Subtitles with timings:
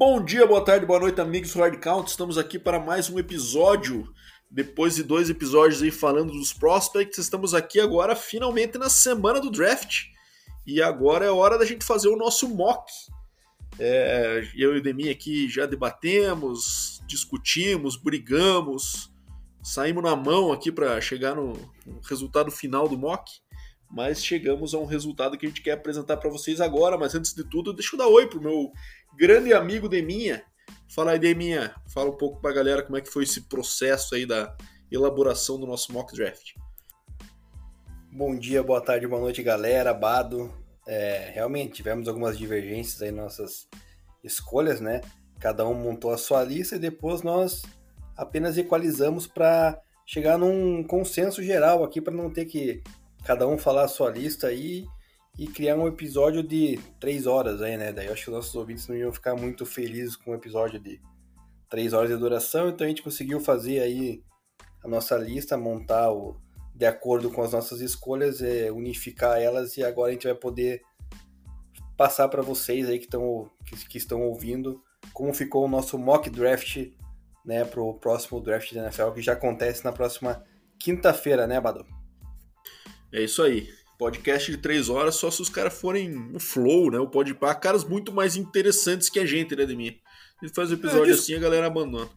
[0.00, 2.08] Bom dia, boa tarde, boa noite, amigos do Hard Count.
[2.08, 4.10] Estamos aqui para mais um episódio.
[4.50, 9.50] Depois de dois episódios aí falando dos prospects, estamos aqui agora finalmente na semana do
[9.50, 10.06] draft.
[10.66, 12.90] E agora é hora da gente fazer o nosso mock.
[13.78, 19.12] É, eu e o Demi aqui já debatemos, discutimos, brigamos,
[19.62, 21.52] saímos na mão aqui para chegar no
[22.08, 23.30] resultado final do mock
[23.90, 26.96] mas chegamos a um resultado que a gente quer apresentar para vocês agora.
[26.96, 28.72] Mas antes de tudo, deixa eu dar oi pro meu
[29.16, 30.42] grande amigo Deminha.
[30.88, 31.74] Fala aí, Deminha.
[31.92, 34.56] Fala um pouco pra galera como é que foi esse processo aí da
[34.90, 36.54] elaboração do nosso mock draft.
[38.12, 39.94] Bom dia, boa tarde, boa noite, galera.
[39.94, 40.52] Bado.
[40.86, 43.68] É, realmente tivemos algumas divergências aí nossas
[44.24, 45.00] escolhas, né?
[45.38, 47.62] Cada um montou a sua lista e depois nós
[48.16, 52.82] apenas equalizamos para chegar num consenso geral aqui para não ter que
[53.24, 54.88] cada um falar a sua lista aí e
[55.46, 57.92] criar um episódio de três horas aí, né?
[57.92, 60.78] Daí eu acho que os nossos ouvintes não iam ficar muito felizes com um episódio
[60.78, 61.00] de
[61.68, 64.22] três horas de duração, então a gente conseguiu fazer aí
[64.82, 66.36] a nossa lista, montar o,
[66.74, 70.82] de acordo com as nossas escolhas, é, unificar elas e agora a gente vai poder
[71.96, 74.82] passar para vocês aí que, tão, que, que estão ouvindo
[75.12, 76.90] como ficou o nosso mock draft
[77.44, 80.44] né, para o próximo draft da NFL que já acontece na próxima
[80.78, 81.86] quinta-feira, né, Badu?
[83.12, 83.68] É isso aí.
[84.00, 86.98] Podcast de três horas só se os caras forem no flow, né?
[86.98, 90.00] O pode pá, caras muito mais interessantes que a gente, né, Demir?
[90.40, 92.08] Ele faz um episódio assim a galera abandona.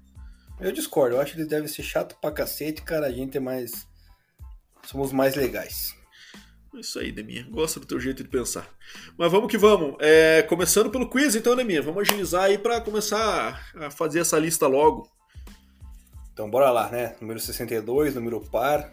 [0.62, 3.08] Eu discordo, eu acho que ele deve ser chato pra cacete, cara.
[3.08, 3.86] A gente é mais.
[4.86, 5.94] Somos mais legais.
[6.74, 7.46] É isso aí, Deminha.
[7.52, 8.66] Gosto do teu jeito de pensar.
[9.18, 9.98] Mas vamos que vamos.
[10.00, 11.82] É, começando pelo quiz, então, Deminha.
[11.82, 15.12] Vamos agilizar aí para começar a fazer essa lista logo.
[16.32, 17.18] Então, bora lá, né?
[17.20, 18.90] Número 62, número par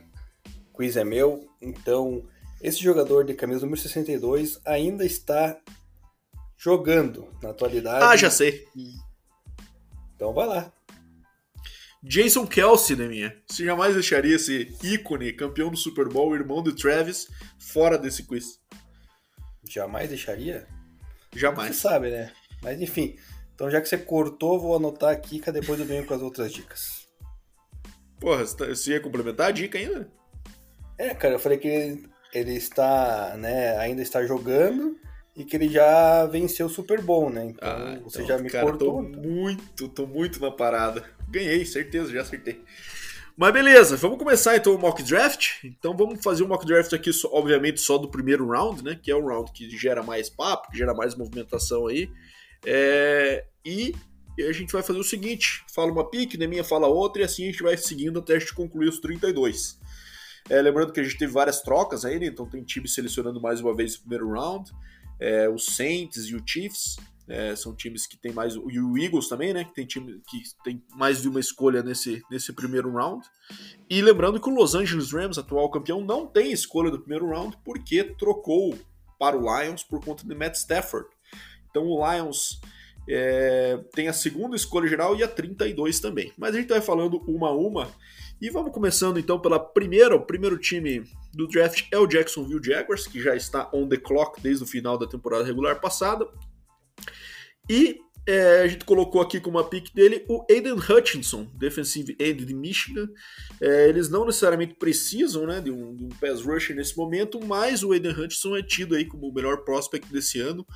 [0.74, 1.46] quiz é meu.
[1.62, 2.24] Então,
[2.60, 5.58] esse jogador de camisa número 62 ainda está
[6.56, 8.04] jogando na atualidade.
[8.04, 8.66] Ah, já sei.
[10.14, 10.72] Então vai lá.
[12.02, 13.36] Jason Kelsey, né, minha?
[13.46, 17.28] Você jamais deixaria esse ícone, campeão do Super Bowl, irmão do Travis,
[17.58, 18.58] fora desse quiz?
[19.68, 20.66] Jamais deixaria?
[21.34, 21.76] Jamais.
[21.76, 22.32] Você sabe, né?
[22.62, 23.16] Mas enfim.
[23.54, 26.52] Então já que você cortou, vou anotar aqui que depois eu venho com as outras
[26.52, 27.06] dicas.
[28.18, 30.10] Porra, você ia complementar a dica ainda?
[30.98, 34.96] É, cara, eu falei que ele, está, né, ainda está jogando
[35.36, 37.46] e que ele já venceu o Super Bowl, né?
[37.46, 39.02] Então, ah, então você já me cara, cortou.
[39.02, 41.04] Tô muito, tô muito na parada.
[41.28, 42.62] Ganhei, certeza, já acertei.
[43.36, 45.64] Mas beleza, vamos começar então o mock draft.
[45.64, 48.98] Então vamos fazer um mock draft aqui, obviamente, só do primeiro round, né?
[49.00, 52.10] Que é o round que gera mais papo, que gera mais movimentação aí.
[52.66, 53.46] É...
[53.64, 53.94] E
[54.38, 57.50] a gente vai fazer o seguinte: fala uma pique, minha fala outra, e assim a
[57.50, 59.78] gente vai seguindo até a gente concluir os 32.
[60.48, 62.26] É, lembrando que a gente teve várias trocas aí, né?
[62.26, 64.70] então tem time selecionando mais uma vez o primeiro round.
[65.18, 66.96] É, os Saints e o Chiefs
[67.30, 68.54] é, são times que tem mais.
[68.54, 69.64] E o Eagles também, né?
[69.64, 73.24] Que tem time que tem mais de uma escolha nesse, nesse primeiro round.
[73.88, 77.56] E lembrando que o Los Angeles Rams, atual campeão, não tem escolha do primeiro round
[77.64, 78.76] porque trocou
[79.18, 81.06] para o Lions por conta de Matt Stafford.
[81.70, 82.60] Então o Lions
[83.08, 86.32] é, tem a segunda escolha geral e a 32 também.
[86.36, 87.88] Mas a gente vai falando uma a uma.
[88.40, 93.06] E vamos começando então pela primeira, o primeiro time do draft é o Jacksonville Jaguars,
[93.06, 96.26] que já está on the clock desde o final da temporada regular passada.
[97.68, 102.44] E é, a gente colocou aqui como uma pick dele o Aiden Hutchinson, defensive end
[102.44, 103.08] de Michigan.
[103.60, 107.82] É, eles não necessariamente precisam né, de, um, de um pass rusher nesse momento, mas
[107.82, 110.66] o Aiden Hutchinson é tido aí como o melhor prospect desse ano.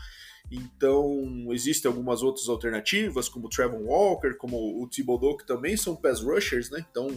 [0.51, 5.97] Então, existem algumas outras alternativas, como o Trevor Walker, como o Thibodeau, que também são
[5.97, 6.85] pass rushers, né?
[6.91, 7.09] Então,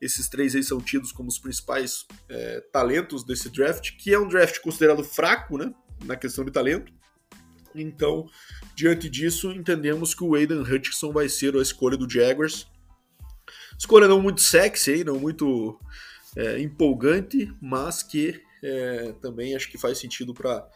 [0.00, 4.28] esses três aí são tidos como os principais é, talentos desse draft, que é um
[4.28, 5.74] draft considerado fraco, né?
[6.04, 6.92] Na questão de talento.
[7.74, 8.26] Então,
[8.76, 12.66] diante disso, entendemos que o Aiden Hutchinson vai ser a escolha do Jaguars.
[13.76, 15.80] Escolha não muito sexy, não muito
[16.36, 20.70] é, empolgante, mas que é, também acho que faz sentido para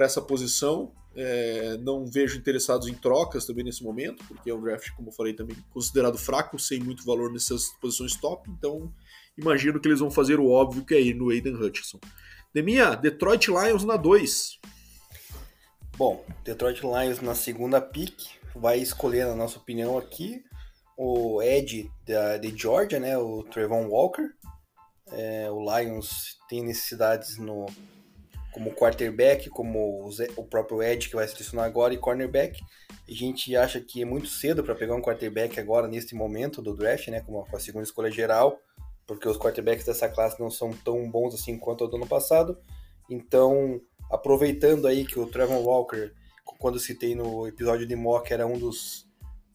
[0.00, 0.92] essa posição.
[1.16, 5.12] É, não vejo interessados em trocas também nesse momento, porque é um draft, como eu
[5.12, 8.50] falei, também considerado fraco, sem muito valor nessas posições top.
[8.50, 8.92] Então,
[9.36, 11.98] imagino que eles vão fazer o óbvio que é ir no Aiden Hutchinson.
[12.52, 14.58] Deminha, Detroit Lions na 2.
[15.96, 18.14] Bom, Detroit Lions na segunda pick
[18.54, 20.42] vai escolher, na nossa opinião aqui,
[20.96, 24.28] o Ed da, de Georgia, né, o Trevon Walker.
[25.12, 27.66] É, o Lions tem necessidades no
[28.56, 32.58] como quarterback, como o próprio Ed que vai selecionar agora e cornerback.
[33.06, 36.74] A gente acha que é muito cedo para pegar um quarterback agora neste momento do
[36.74, 38.58] draft, né, com a segunda escolha geral,
[39.06, 42.56] porque os quarterbacks dessa classe não são tão bons assim quanto o do ano passado.
[43.10, 43.78] Então,
[44.10, 46.10] aproveitando aí que o Trevor Walker,
[46.58, 49.06] quando citei no episódio de mock, era um dos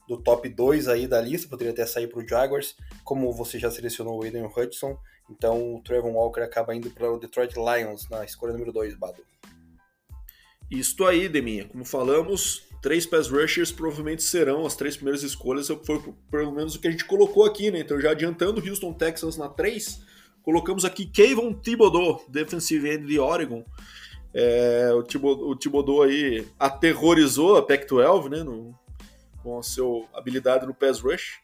[0.08, 3.72] do top 2 aí da lista, poderia até sair para o Jaguars, como você já
[3.72, 4.96] selecionou o Aiden Hudson,
[5.32, 9.24] então o Trevor Walker acaba indo para o Detroit Lions na escolha número 2, Bado.
[10.70, 16.02] Isto aí, Deminha, como falamos, três pass rushers provavelmente serão as três primeiras escolhas, foi
[16.30, 17.80] pelo menos o que a gente colocou aqui, né?
[17.80, 20.02] Então já adiantando Houston Texans na 3,
[20.44, 23.66] colocamos aqui Kayvon Thibodeau, defensive end de Oregon.
[24.34, 28.44] É, o, Thibodeau, o Thibodeau aí aterrorizou a Pac-12, né?
[28.44, 28.74] No,
[29.44, 31.41] com a sua habilidade no pass rush.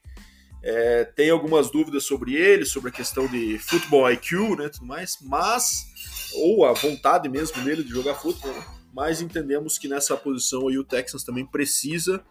[0.69, 5.17] É, tem algumas dúvidas sobre ele, sobre a questão de futebol IQ, né, tudo mais,
[5.21, 5.87] mas
[6.35, 8.53] ou a vontade mesmo dele de jogar futebol,
[8.93, 12.21] mas entendemos que nessa posição aí o Texans também precisa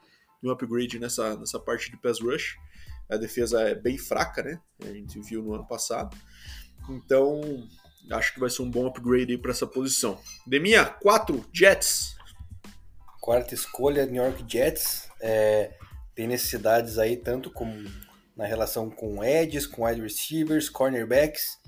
[0.43, 2.59] de um upgrade nessa, nessa parte de pass rush.
[3.09, 4.61] A defesa é bem fraca, né?
[4.83, 6.15] A gente viu no ano passado.
[6.91, 7.41] Então,
[8.11, 10.21] acho que vai ser um bom upgrade aí para essa posição.
[10.47, 12.15] Deminha, 4 Jets.
[13.19, 15.09] Quarta escolha, New York Jets.
[15.23, 15.75] É,
[16.15, 17.73] tem necessidades aí, tanto como
[18.37, 21.59] na relação com edges, com wide receivers, cornerbacks.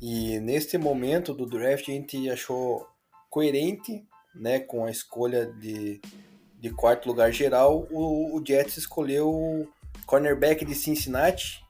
[0.00, 2.86] E neste momento do draft a gente achou
[3.28, 4.04] coerente,
[4.34, 6.00] né, com a escolha de,
[6.58, 9.68] de quarto lugar geral, o, o Jets escolheu o
[10.06, 11.64] cornerback de Cincinnati,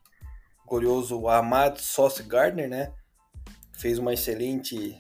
[0.67, 2.93] glorioso Ahmad Sauce Gardner, né?
[3.73, 4.97] Fez uma excelente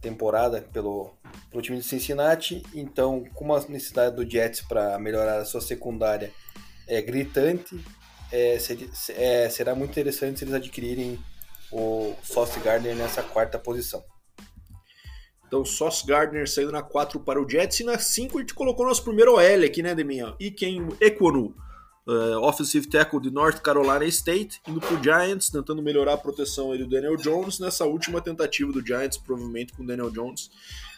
[0.00, 1.14] temporada pelo,
[1.50, 6.32] pelo time de Cincinnati, então com a necessidade do Jets para melhorar a sua secundária
[6.86, 7.82] é gritante,
[8.32, 8.58] é,
[9.10, 11.18] é, será muito interessante se eles adquirirem
[11.70, 14.04] o Sauce Gardner nessa quarta posição.
[15.46, 18.86] Então, Sauce Gardner saindo na 4 para o Jets e na 5 a gente colocou
[18.86, 20.34] nosso primeiro OL aqui, né, Deminha?
[20.40, 21.54] E quem Equonu,
[22.06, 26.76] uh, offensive tackle de North Carolina State, indo para o Giants, tentando melhorar a proteção
[26.76, 30.50] do Daniel Jones nessa última tentativa do Giants, provavelmente com o Daniel Jones,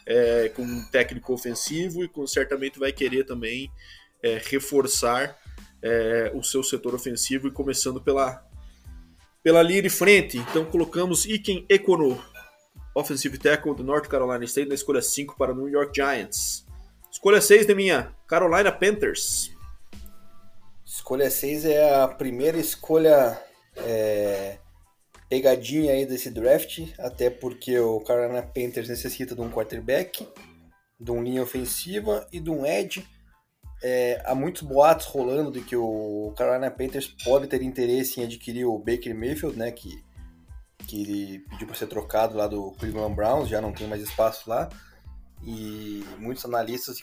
[0.06, 3.70] é, com um técnico ofensivo e com, certamente vai querer também
[4.22, 5.36] é, reforçar
[5.82, 8.44] é, o seu setor ofensivo e começando pela,
[9.42, 10.38] pela linha de frente.
[10.38, 12.22] Então colocamos Iken Econo,
[12.94, 16.66] offensive tackle do North Carolina State, na escolha 5 para o New York Giants.
[17.10, 19.50] Escolha 6 de minha, Carolina Panthers.
[20.84, 23.40] Escolha 6 é a primeira escolha
[23.76, 24.58] é,
[25.28, 30.26] pegadinha aí desse draft, até porque o Carolina Panthers necessita de um quarterback,
[30.98, 33.06] de um linha ofensiva e de um edge
[33.82, 38.64] é, há muitos boatos rolando de que o Carolina Panthers pode ter interesse em adquirir
[38.64, 40.02] o Baker Mayfield, né, que,
[40.86, 44.69] que pediu para ser trocado lá do Cleveland Browns, já não tem mais espaço lá.
[45.44, 46.98] E muitos analistas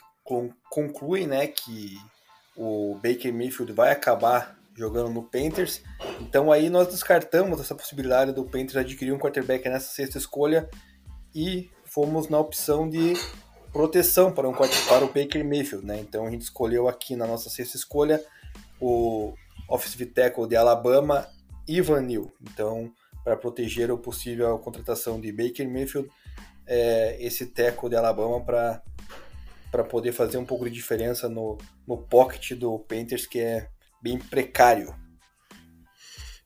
[0.70, 1.98] concluem né, que
[2.56, 5.82] o Baker Mayfield vai acabar jogando no Panthers.
[6.20, 10.70] Então aí nós descartamos essa possibilidade do Panthers adquirir um quarterback nessa sexta escolha
[11.34, 13.14] e fomos na opção de
[13.76, 16.00] proteção para, um, para o Baker Mayfield, né?
[16.00, 18.24] Então a gente escolheu aqui na nossa sexta escolha
[18.80, 19.34] o
[19.68, 21.28] offensive tackle de Alabama,
[21.68, 22.32] Ivan Neal.
[22.42, 22.90] Então,
[23.22, 26.10] para proteger a possível contratação de Baker Mayfield,
[26.66, 28.82] é, esse tackle de Alabama para
[29.70, 33.68] para poder fazer um pouco de diferença no, no pocket do Panthers, que é
[34.02, 34.96] bem precário.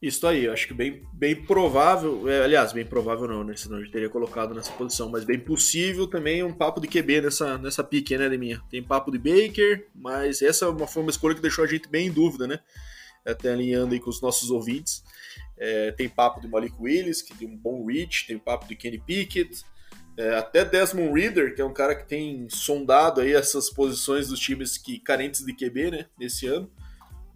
[0.01, 3.53] Isso aí, eu acho que bem, bem provável, é, aliás, bem provável não, né?
[3.57, 7.57] Senão gente teria colocado nessa posição, mas bem possível também um papo de QB nessa,
[7.57, 8.61] nessa pique, né, Deminha?
[8.69, 11.89] Tem papo de Baker, mas essa é uma, foi uma escolha que deixou a gente
[11.89, 12.59] bem em dúvida, né?
[13.25, 15.03] Até alinhando aí com os nossos ouvintes.
[15.57, 18.99] É, tem papo de Malik Willis, que tem um bom reach, tem papo de Kenny
[18.99, 19.65] Pickett,
[20.15, 24.39] é, até Desmond Reader, que é um cara que tem sondado aí essas posições dos
[24.39, 26.71] times que carentes de QB, né, nesse ano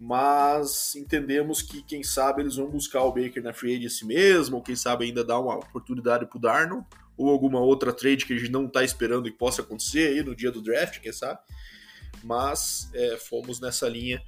[0.06, 4.62] mas entendemos que quem sabe eles vão buscar o Baker na free agency mesmo, ou
[4.62, 8.50] quem sabe ainda dar uma oportunidade pro Darnold, ou alguma outra trade que a gente
[8.50, 11.40] não está esperando que possa acontecer aí no dia do draft, quem sabe.
[12.22, 14.22] Mas é, fomos nessa linha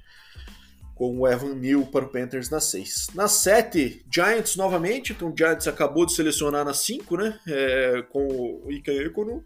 [0.95, 3.09] com o Evan Neal para o Panthers na 6.
[3.13, 8.25] Na 7, Giants novamente, então o Giants acabou de selecionar na 5, né, é, com
[8.65, 9.45] o Ika Econo,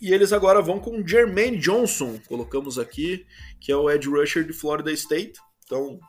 [0.00, 3.26] e eles agora vão com Jermaine Johnson, colocamos aqui,
[3.60, 5.38] que é o edge rusher de Florida State.
[5.64, 6.00] Então,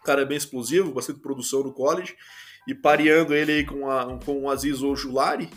[0.00, 2.14] o cara é bem explosivo, bastante produção no college.
[2.66, 5.50] E pareando ele aí com, a, com o Aziz Ojulari,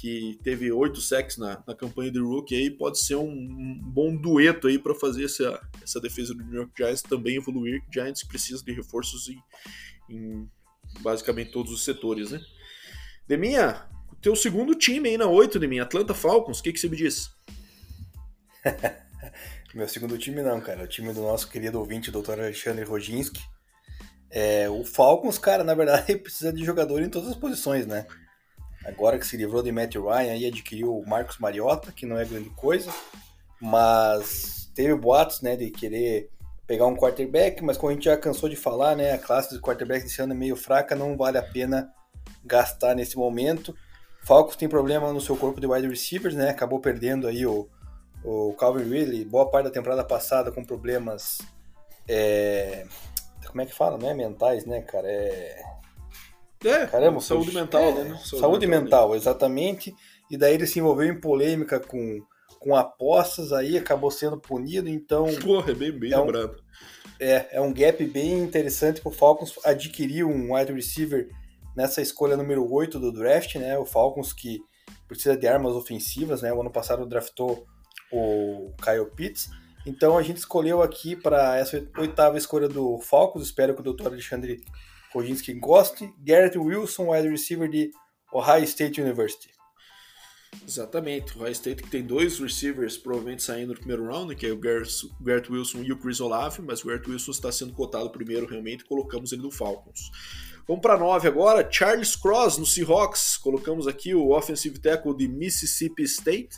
[0.00, 4.16] que teve oito sacks na, na campanha de rookie, aí pode ser um, um bom
[4.16, 7.82] dueto aí para fazer essa, essa defesa do New York Giants também evoluir.
[7.92, 9.38] Giants precisa de reforços em,
[10.08, 10.50] em
[11.00, 12.40] basicamente todos os setores, né?
[13.28, 13.88] Deminha,
[14.24, 16.96] teu segundo time aí na 8 de mim, Atlanta Falcons, o que, que você me
[16.96, 17.30] diz?
[19.74, 20.84] Meu segundo time não, cara.
[20.84, 22.32] O time do nosso querido ouvinte, Dr.
[22.32, 23.42] Alexandre Roginski.
[24.30, 28.06] É, o Falcons, cara, na verdade, precisa de jogador em todas as posições, né?
[28.86, 32.24] Agora que se livrou de Matt Ryan aí adquiriu o Marcos Mariota, que não é
[32.24, 32.90] grande coisa,
[33.60, 36.30] mas teve boatos, né, de querer
[36.66, 39.60] pegar um quarterback, mas como a gente já cansou de falar, né, a classe de
[39.60, 41.92] quarterback desse ano é meio fraca, não vale a pena
[42.44, 43.74] gastar nesse momento.
[44.24, 46.50] Falcons tem problema no seu corpo de wide receivers, né?
[46.50, 47.68] Acabou perdendo aí o,
[48.24, 51.38] o Calvin Ridley, boa parte da temporada passada com problemas.
[52.08, 52.86] É...
[53.46, 53.98] Como é que fala?
[53.98, 55.06] Não é mentais, né, cara?
[55.06, 55.62] É.
[56.64, 58.08] É, Caramba, saúde puxa, mental, é, né?
[58.16, 59.16] Saúde, saúde mental, mental né?
[59.16, 59.94] exatamente.
[60.30, 62.22] E daí ele se envolveu em polêmica com,
[62.58, 65.26] com apostas, aí acabou sendo punido, então.
[65.42, 66.56] Porra, é bem, bem é lembrado.
[66.56, 66.64] Um,
[67.20, 71.28] é, é um gap bem interessante pro Falcons adquirir um wide receiver
[71.76, 73.78] nessa escolha número 8 do draft, né?
[73.78, 74.60] O Falcons que
[75.08, 76.52] precisa de armas ofensivas, né?
[76.52, 77.66] O ano passado draftou
[78.12, 79.48] o Kyle Pitts.
[79.86, 84.06] Então a gente escolheu aqui para essa oitava escolha do Falcons, espero que o Dr.
[84.06, 84.64] Alexandre
[85.12, 87.90] Rodinski goste, Garrett Wilson, wide receiver de
[88.32, 89.52] Ohio State University.
[90.66, 94.52] Exatamente, o Ohio State que tem dois receivers provavelmente saindo no primeiro round, que é
[94.52, 98.46] o Garrett Wilson e o Chris Olave, mas o Garrett Wilson está sendo cotado primeiro
[98.46, 100.10] realmente, colocamos ele no Falcons.
[100.66, 101.68] Vamos para 9 agora.
[101.70, 103.36] Charles Cross no Seahawks.
[103.36, 106.56] Colocamos aqui o offensive tackle de Mississippi State.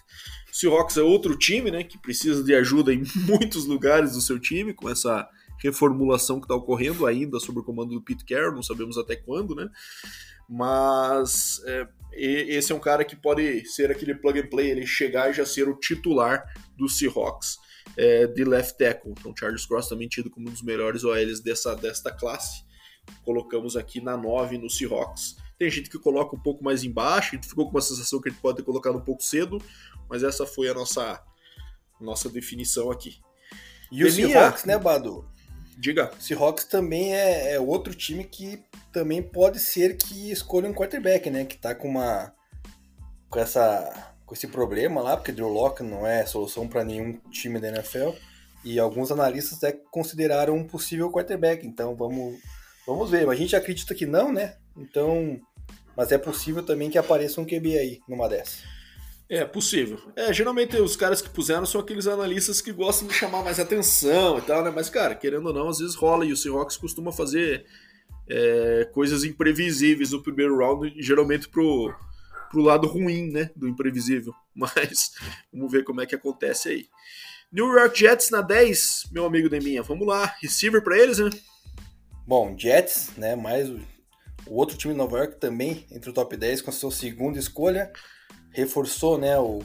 [0.51, 4.39] O Seahawks é outro time, né, que precisa de ajuda em muitos lugares do seu
[4.39, 8.63] time com essa reformulação que está ocorrendo ainda sob o comando do Pete Carroll, não
[8.63, 9.69] sabemos até quando, né?
[10.49, 15.31] Mas é, esse é um cara que pode ser aquele plug and play, ele chegar
[15.31, 16.45] e já ser o titular
[16.77, 17.57] do Seahawks
[17.97, 19.15] é, de left tackle.
[19.19, 22.66] Então, Charles Cross também tido como um dos melhores OLs dessa, desta classe
[23.25, 25.37] colocamos aqui na 9 no Seahawks.
[25.59, 28.41] Tem gente que coloca um pouco mais embaixo, ficou com uma sensação que a gente
[28.41, 29.61] pode ter colocado um pouco cedo,
[30.09, 31.23] mas essa foi a nossa,
[32.01, 33.19] nossa definição aqui.
[33.91, 35.25] E o Seahawks, né, Badu?
[35.79, 36.11] Diga.
[36.19, 41.45] Seahawks também é, é, outro time que também pode ser que escolha um quarterback, né?
[41.45, 42.33] Que tá com uma.
[43.29, 44.15] com essa.
[44.25, 48.11] com esse problema lá, porque Drew Locke não é solução para nenhum time da NFL.
[48.65, 51.67] E alguns analistas até consideraram um possível quarterback.
[51.67, 52.41] Então vamos
[52.87, 54.57] Vamos ver, mas a gente acredita que não, né?
[54.77, 55.41] Então,
[55.97, 58.63] mas é possível também que apareça um QB aí numa dessas.
[59.29, 59.99] É possível.
[60.15, 64.39] É, geralmente os caras que puseram são aqueles analistas que gostam de chamar mais atenção
[64.39, 64.71] e tal, né?
[64.73, 67.67] Mas, cara, querendo ou não, às vezes rola e o Seahawks costuma fazer
[68.29, 71.93] é, coisas imprevisíveis no primeiro round, geralmente pro,
[72.51, 73.51] pro lado ruim, né?
[73.57, 74.33] Do imprevisível.
[74.55, 75.11] Mas
[75.53, 76.87] vamos ver como é que acontece aí.
[77.51, 79.83] New York Jets na 10, meu amigo Deminha.
[79.83, 81.31] Vamos lá, receiver para eles, né?
[82.27, 83.37] Bom, Jets, né?
[83.37, 83.79] Mais o,
[84.49, 87.39] o, outro time de Nova York também entre o top 10 com a sua segunda
[87.39, 87.93] escolha.
[88.51, 89.39] Reforçou, né?
[89.39, 89.63] O,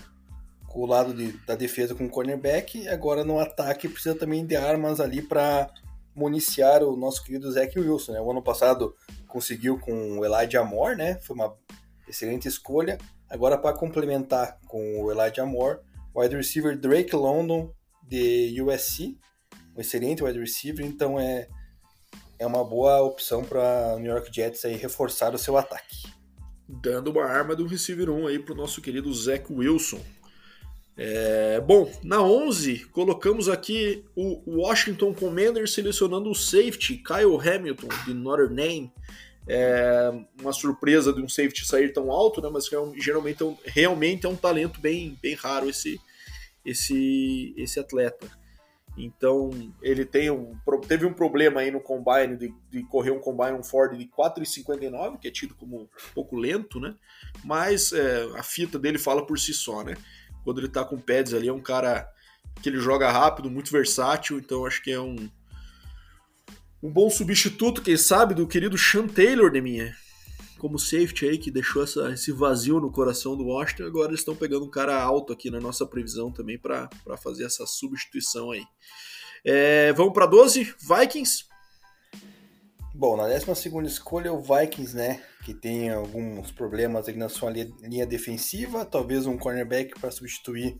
[0.75, 2.87] o lado de, da defesa com o cornerback.
[2.87, 5.73] Agora no ataque precisa também de armas ali para
[6.15, 8.11] municiar o nosso querido Zach Wilson.
[8.11, 8.21] Né?
[8.21, 8.95] O ano passado
[9.27, 11.17] conseguiu com o Elijah Moore, né?
[11.23, 11.57] Foi uma
[12.07, 12.99] excelente escolha.
[13.27, 15.79] Agora para complementar com o Elijah Moore,
[16.15, 17.73] wide receiver Drake London
[18.07, 19.17] de USC,
[19.75, 21.47] um excelente wide receiver, então é
[22.41, 26.07] é uma boa opção para New York Jets aí reforçar o seu ataque.
[26.67, 30.01] Dando uma arma do receiver 1 aí para o nosso querido Zach Wilson.
[30.97, 38.13] É, bom, na 11, colocamos aqui o Washington Commanders selecionando o safety Kyle Hamilton, de
[38.15, 38.91] Notre Dame.
[39.47, 42.49] É uma surpresa de um safety sair tão alto, né?
[42.51, 46.01] mas geralmente é realmente é um talento bem, bem raro esse,
[46.65, 48.40] esse, esse atleta.
[48.97, 49.49] Então,
[49.81, 50.53] ele tem um,
[50.87, 55.19] teve um problema aí no combine de, de correr um combine um Ford de 4,59,
[55.19, 56.95] que é tido como um pouco lento, né?
[57.43, 59.95] Mas é, a fita dele fala por si só, né?
[60.43, 62.09] Quando ele tá com pads ali, é um cara
[62.61, 65.29] que ele joga rápido, muito versátil, então acho que é um
[66.83, 69.95] um bom substituto, quem sabe, do querido Sean Taylor de minha
[70.61, 73.85] como safety aí, que deixou essa, esse vazio no coração do Washington.
[73.85, 76.87] Agora eles estão pegando um cara alto aqui na nossa previsão também para
[77.17, 78.63] fazer essa substituição aí.
[79.43, 81.45] É, vamos para 12, Vikings.
[82.93, 85.23] Bom, na 12 escolha, o Vikings, né?
[85.43, 90.79] Que tem alguns problemas aqui na sua linha defensiva, talvez um cornerback para substituir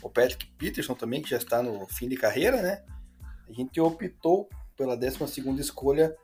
[0.00, 2.82] o Patrick Peterson também, que já está no fim de carreira, né?
[3.46, 5.18] A gente optou pela 12
[5.60, 6.16] escolha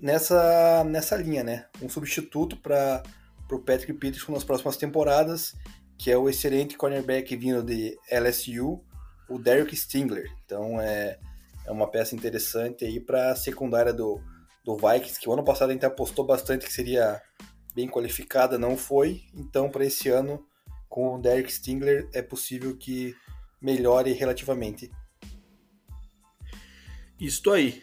[0.00, 1.66] nessa, nessa linha, né?
[1.82, 3.02] Um substituto para
[3.50, 5.54] o Patrick Peterson nas próximas temporadas,
[5.98, 8.82] que é o excelente cornerback vindo de LSU,
[9.28, 10.30] o Derek Stingler.
[10.44, 11.18] Então é,
[11.64, 14.20] é uma peça interessante aí para a secundária do,
[14.64, 17.20] do Vikings, que o ano passado a gente apostou bastante que seria
[17.74, 19.22] bem qualificada, não foi.
[19.34, 20.44] Então para esse ano,
[20.88, 23.14] com o Derek Stingler, é possível que
[23.60, 24.90] melhore relativamente.
[27.18, 27.80] Isto aí.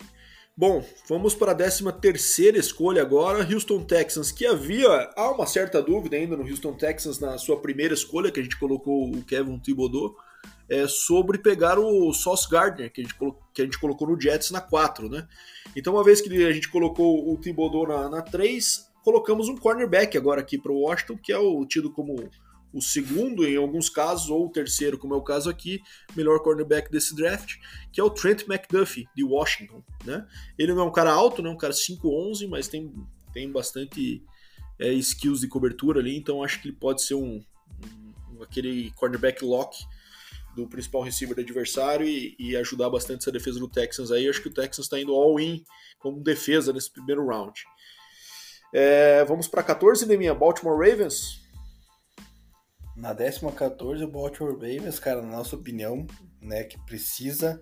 [0.56, 5.82] Bom, vamos para a 13 terceira escolha agora, Houston Texans, que havia, há uma certa
[5.82, 9.58] dúvida ainda no Houston Texans na sua primeira escolha, que a gente colocou o Kevin
[9.58, 10.16] Thibodeau,
[10.70, 13.16] é, sobre pegar o Sauce Gardner, que a, gente
[13.52, 15.28] que a gente colocou no Jets na 4, né?
[15.76, 20.16] Então, uma vez que a gente colocou o Thibodeau na, na 3, colocamos um cornerback
[20.16, 22.30] agora aqui para o Washington, que é o tido como
[22.74, 25.82] o segundo, em alguns casos, ou o terceiro, como é o caso aqui,
[26.16, 27.56] melhor cornerback desse draft,
[27.92, 29.84] que é o Trent McDuffie, de Washington.
[30.04, 30.26] Né?
[30.58, 31.50] Ele não é um cara alto, né?
[31.50, 32.92] um cara 5'11", mas tem,
[33.32, 34.24] tem bastante
[34.80, 37.44] é, skills de cobertura ali, então acho que ele pode ser um,
[38.32, 39.86] um aquele cornerback lock
[40.56, 44.28] do principal receiver do adversário e, e, ajudar bastante essa defesa do Texans aí.
[44.28, 45.64] Acho que o Texans está indo all-in
[45.98, 47.64] como defesa nesse primeiro round.
[48.74, 51.43] É, vamos para 14, minha Baltimore Ravens.
[52.96, 56.06] Na 14, o Baltimore Ravens, cara, na nossa opinião,
[56.40, 57.60] né, que precisa,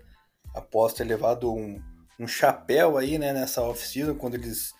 [0.54, 1.82] após ter levado um,
[2.20, 4.74] um chapéu aí, né, nessa off-season, quando eles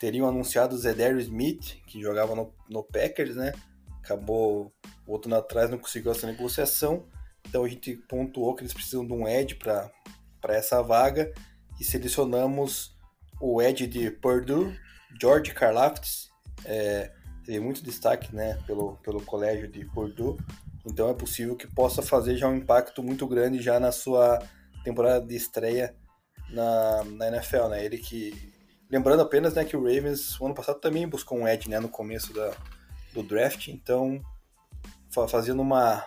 [0.00, 3.52] teriam anunciado o Zedary Smith, que jogava no, no Packers, né,
[4.02, 4.72] acabou
[5.06, 7.06] voltando atrás, não conseguiu essa negociação,
[7.48, 9.90] então a gente pontuou que eles precisam de um Ed para
[10.48, 11.32] essa vaga
[11.80, 12.96] e selecionamos
[13.40, 14.76] o Ed de Purdue,
[15.20, 16.28] George Karlaftis,
[16.64, 17.12] é,
[17.44, 20.36] teve muito destaque né, pelo, pelo colégio de Purdue,
[20.86, 24.38] então é possível que possa fazer já um impacto muito grande já na sua
[24.82, 25.94] temporada de estreia
[26.50, 27.84] na, na NFL, né?
[27.84, 28.52] Ele que
[28.90, 31.88] lembrando apenas né, que o Ravens o ano passado também buscou um edge né, no
[31.88, 32.54] começo da,
[33.12, 34.20] do draft, então
[35.28, 36.06] fazendo uma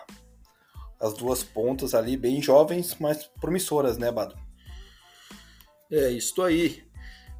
[1.00, 4.36] as duas pontas ali bem jovens, mas promissoras, né, Bado?
[5.90, 6.87] É, isso aí.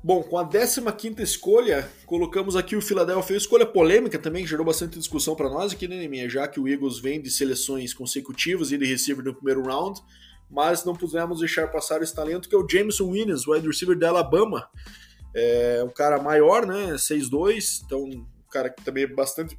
[0.03, 5.35] Bom, com a 15 escolha, colocamos aqui o Philadelphia, escolha polêmica também, gerou bastante discussão
[5.35, 8.87] para nós aqui, né, minha, já que o Eagles vem de seleções consecutivas e de
[8.87, 10.01] receiver no primeiro round,
[10.49, 14.11] mas não pudemos deixar passar esse talento que é o Jameson Williams, wide receiver da
[14.11, 14.69] Alabama.
[15.35, 19.59] É um cara maior, né, 6'2", então um cara que também é bastante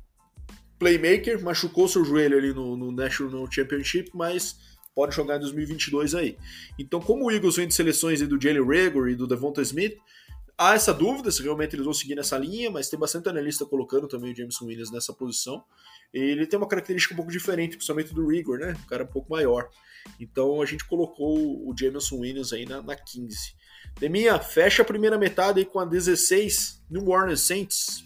[0.80, 4.56] playmaker, machucou seu joelho ali no, no National Championship, mas
[4.96, 6.38] pode jogar em 2022 aí.
[6.80, 9.98] Então, como o Eagles vem de seleções do Jalen Rager e do Devonta Smith,
[10.60, 14.10] há essa dúvida se realmente eles vão seguir nessa linha, mas tem bastante analista colocando
[14.10, 15.64] também o Jameson Williams nessa posição.
[16.14, 18.76] Ele tem uma característica um pouco diferente, principalmente do Rigor, né?
[18.78, 19.70] Um cara um pouco maior.
[20.20, 23.56] Então a gente colocou o Jameson Williams aí na, na 15.
[24.00, 28.04] Deminha, fecha a primeira metade aí com a 16 New Orleans Saints.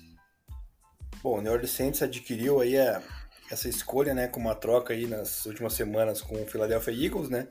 [1.23, 3.01] Bom, o New Orleans Saints adquiriu aí a,
[3.49, 7.47] essa escolha, né, com uma troca aí nas últimas semanas com o Philadelphia Eagles, né?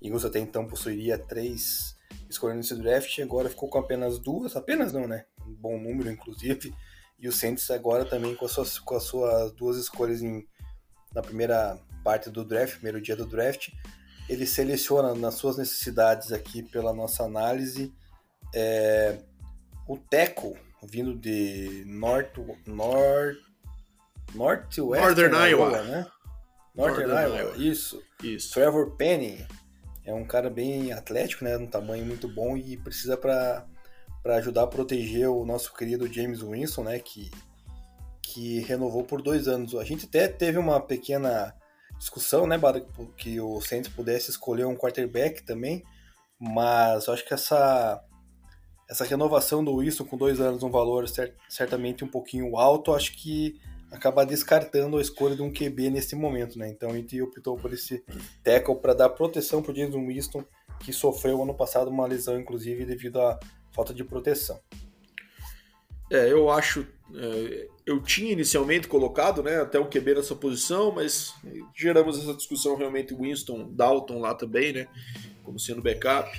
[0.00, 1.97] Eagles até então possuiria três
[2.28, 5.24] escolhas nesse draft, agora ficou com apenas duas, apenas não, né?
[5.46, 6.74] Um bom número, inclusive.
[7.18, 10.46] E o Saints agora também com as suas, com as suas duas escolhas em,
[11.14, 13.70] na primeira parte do draft, primeiro dia do draft.
[14.28, 17.92] Ele seleciona nas suas necessidades aqui pela nossa análise
[18.54, 19.18] é,
[19.86, 22.36] o Teco, vindo de North,
[22.66, 23.38] North,
[24.34, 26.06] Northwest Northern Iowa, Iowa né?
[26.74, 28.02] Northern, Northern Iowa, Iowa, isso.
[28.22, 28.52] Isso.
[28.52, 29.46] Trevor Penny
[30.08, 31.56] é um cara bem atlético, né?
[31.56, 33.66] Um tamanho muito bom e precisa para
[34.36, 36.98] ajudar a proteger o nosso querido James Winston, né?
[36.98, 37.30] Que
[38.22, 39.74] que renovou por dois anos.
[39.74, 41.54] A gente até teve uma pequena
[41.98, 42.60] discussão, né,
[43.16, 45.82] que o Saints pudesse escolher um quarterback também,
[46.38, 48.02] mas eu acho que essa
[48.88, 51.04] essa renovação do Wilson com dois anos, um valor
[51.48, 56.58] certamente um pouquinho alto, acho que acaba descartando a escolha de um QB nesse momento,
[56.58, 56.68] né?
[56.68, 58.04] Então gente optou por esse
[58.42, 60.44] tackle para dar proteção para o James Winston,
[60.80, 63.38] que sofreu ano passado uma lesão, inclusive, devido à
[63.72, 64.60] falta de proteção.
[66.10, 66.86] É, eu acho.
[67.14, 71.34] É, eu tinha inicialmente colocado né, até o QB nessa posição, mas
[71.74, 74.88] geramos essa discussão realmente Winston, Dalton lá também, né?
[75.42, 76.30] Como sendo backup.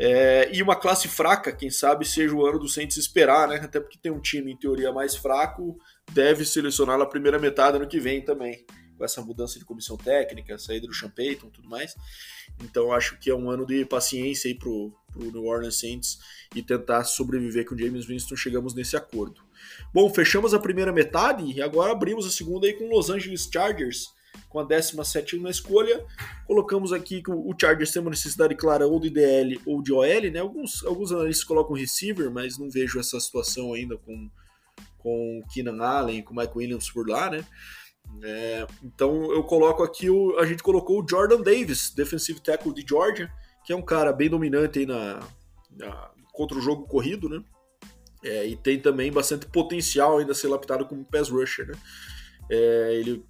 [0.00, 3.56] É, e uma classe fraca, quem sabe seja o ano do Saints esperar, né?
[3.56, 5.76] Até porque tem um time em teoria mais fraco,
[6.10, 8.64] deve selecionar na primeira metade ano que vem também,
[8.96, 11.94] com essa mudança de comissão técnica, saída do Sean Payton, tudo mais.
[12.62, 16.18] Então acho que é um ano de paciência aí pro, pro New Orleans Saints
[16.54, 18.36] e tentar sobreviver com o James Winston.
[18.36, 19.42] Chegamos nesse acordo.
[19.92, 24.16] Bom, fechamos a primeira metade e agora abrimos a segunda aí com Los Angeles Chargers
[24.48, 26.04] com a 17 na escolha.
[26.46, 30.30] Colocamos aqui que o Chargers tem uma necessidade clara ou de DL ou de OL,
[30.30, 30.38] né?
[30.38, 34.30] Alguns, alguns analistas colocam receiver, mas não vejo essa situação ainda com,
[35.08, 37.42] com Keenan Allen, com Mike Williams por lá, né?
[38.22, 42.84] É, então eu coloco aqui, o, a gente colocou o Jordan Davis, defensive tackle de
[42.86, 43.30] Georgia,
[43.64, 45.20] que é um cara bem dominante aí na,
[45.76, 47.42] na contra o jogo corrido, né?
[48.22, 51.74] É, e tem também bastante potencial ainda a ser lapidado como pass rusher, né?
[52.50, 53.24] É, ele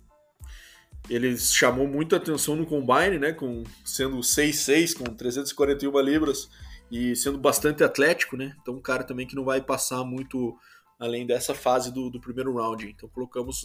[1.08, 6.50] ele chamou muita atenção no combine, né, com sendo 6'6, com 341 libras
[6.90, 8.54] e sendo bastante atlético, né?
[8.60, 10.58] Então um cara também que não vai passar muito
[10.98, 12.88] além dessa fase do, do primeiro round.
[12.88, 13.62] Então colocamos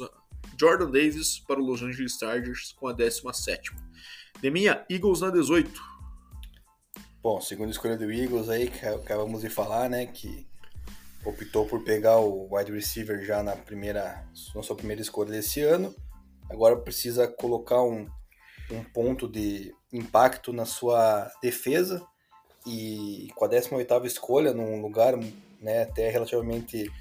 [0.60, 3.72] Jordan Davis para o Los Angeles Chargers com a 17.
[4.42, 5.94] Deminha, Eagles na 18.
[7.22, 10.46] Bom, segunda escolha do Eagles aí, que acabamos de falar, né, que
[11.26, 15.96] optou por pegar o wide receiver já na primeira, na sua primeira escolha desse ano.
[16.50, 18.08] Agora precisa colocar um,
[18.70, 22.06] um ponto de impacto na sua defesa
[22.68, 25.18] e com a 18ª escolha num lugar
[25.62, 26.92] né, até relativamente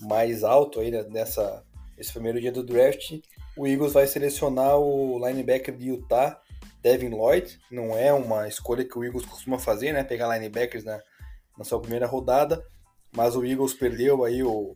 [0.00, 1.64] mais alto aí né, nessa
[1.98, 3.20] esse primeiro dia do draft,
[3.56, 6.40] o Eagles vai selecionar o linebacker de Utah,
[6.82, 7.58] Devin Lloyd.
[7.70, 10.02] Não é uma escolha que o Eagles costuma fazer, né?
[10.02, 10.98] Pegar linebackers na,
[11.58, 12.64] na sua primeira rodada,
[13.14, 14.74] mas o Eagles perdeu aí o,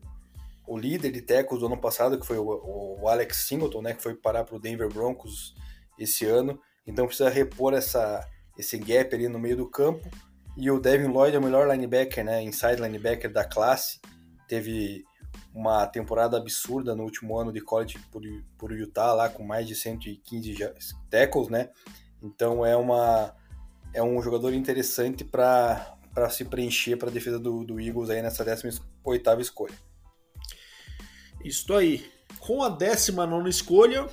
[0.66, 3.94] o líder de tackles do ano passado, que foi o, o Alex Singleton, né?
[3.94, 5.54] Que foi parar para o Denver Broncos
[5.98, 6.60] esse ano.
[6.87, 8.20] Então precisa repor essa,
[8.58, 10.06] esse gap ali no meio do campo.
[10.56, 12.42] E o Devin Lloyd é o melhor linebacker, né?
[12.42, 13.98] Inside linebacker da classe.
[14.46, 15.02] Teve
[15.54, 18.22] uma temporada absurda no último ano de college por,
[18.58, 20.56] por Utah, lá com mais de 115
[21.10, 21.70] tackles, né?
[22.22, 23.34] Então é uma
[23.92, 25.96] é um jogador interessante para
[26.30, 29.74] se preencher para a defesa do, do Eagles aí nessa 18ª escolha.
[31.44, 32.12] Isso aí.
[32.40, 34.08] Com a 19 escolha,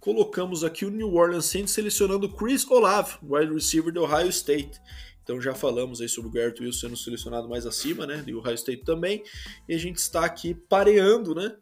[0.00, 4.80] colocamos aqui o New Orleans Saints selecionando Chris Olave, wide receiver do Ohio State.
[5.26, 8.22] Então já falamos aí sobre o Garrett Wilson sendo selecionado mais acima, né?
[8.28, 9.24] E o Ohio State também.
[9.68, 11.56] E a gente está aqui pareando, né?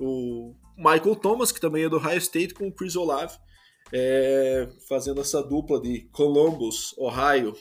[0.00, 3.38] O Michael Thomas, que também é do Ohio State, com o Chris Olave,
[3.92, 7.56] é, fazendo essa dupla de Columbus, Ohio,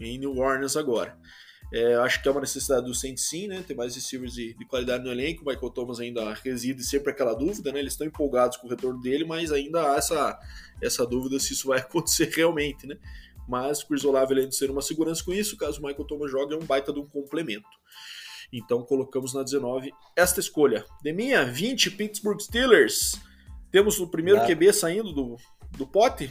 [0.00, 1.18] em New Orleans agora.
[1.74, 3.64] É, acho que é uma necessidade do Saints sim, né?
[3.66, 5.42] Ter mais receivers de, de, qualidade no elenco.
[5.42, 7.80] O Michael Thomas ainda reside sempre aquela dúvida, né?
[7.80, 10.38] Eles estão empolgados com o retorno dele, mas ainda há essa,
[10.80, 12.96] essa dúvida se isso vai acontecer realmente, né?
[13.48, 16.30] Mas o Chris Olave além de ser uma segurança com isso, caso o Michael Thomas
[16.30, 17.68] jogue, é um baita de um complemento.
[18.52, 20.84] Então colocamos na 19 esta escolha.
[21.02, 23.20] De minha 20, Pittsburgh Steelers.
[23.70, 24.46] Temos o primeiro na...
[24.46, 25.36] QB saindo do,
[25.70, 26.30] do pote?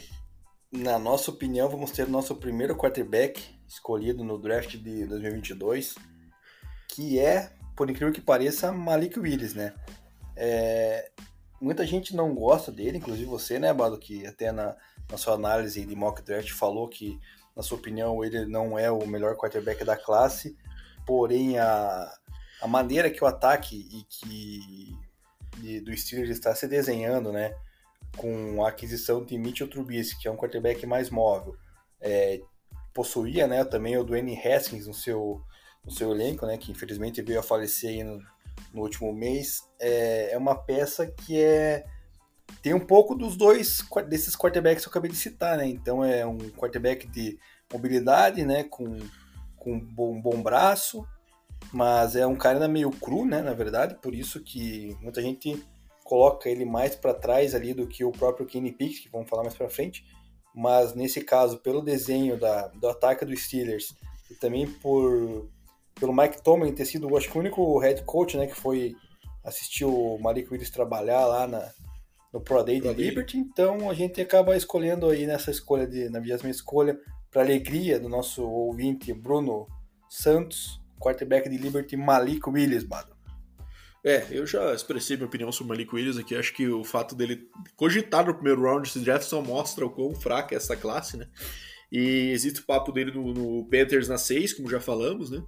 [0.70, 5.96] Na nossa opinião, vamos ter nosso primeiro quarterback escolhido no draft de 2022,
[6.88, 9.74] que é, por incrível que pareça, Malik Willis, né?
[10.36, 11.10] É,
[11.60, 14.76] muita gente não gosta dele, inclusive você, né, Bado, que até na,
[15.10, 17.18] na sua análise de mock draft falou que,
[17.54, 20.56] na sua opinião, ele não é o melhor quarterback da classe,
[21.06, 22.12] porém a,
[22.60, 24.96] a maneira que o ataque e que
[25.58, 27.54] de, do Steelers está se desenhando, né,
[28.16, 31.56] com a aquisição de Mitchell Trubisky, que é um quarterback mais móvel,
[32.00, 32.40] é,
[32.92, 35.42] possuía, né, também o Dwayne Haskins no seu,
[35.84, 38.18] no seu elenco, né, que infelizmente veio a falecer no,
[38.72, 41.84] no, último mês, é, é uma peça que é
[42.62, 45.66] tem um pouco dos dois desses quarterbacks que eu acabei de citar, né?
[45.66, 47.38] Então é um quarterback de
[47.72, 48.98] mobilidade, né, com,
[49.56, 51.06] com um bom, bom braço,
[51.72, 55.64] mas é um cara meio cru, né, na verdade, por isso que muita gente
[56.04, 59.42] coloca ele mais para trás ali do que o próprio Kenny Pickett, que vamos falar
[59.42, 60.04] mais para frente.
[60.54, 63.94] Mas nesse caso, pelo desenho da, do ataque dos Steelers
[64.30, 65.48] e também por
[65.94, 68.96] pelo Mike Tomlin ter sido, acho que o único head coach né, que foi
[69.44, 71.70] assistir o Malik Willis trabalhar lá na,
[72.32, 76.18] no Pro Day de Liberty, então a gente acaba escolhendo aí nessa escolha, de, na
[76.18, 76.98] vigésima escolha,
[77.30, 79.66] para alegria do nosso ouvinte Bruno
[80.08, 83.12] Santos, quarterback de Liberty, Malik Willis, Bado.
[84.04, 86.34] É, eu já expressei minha opinião sobre o Malik Willis aqui.
[86.34, 90.14] Acho que o fato dele cogitar no primeiro round desse draft só mostra o quão
[90.14, 91.28] fraca é essa classe, né?
[91.90, 95.42] E existe o papo dele no, no Panthers na 6, como já falamos, né?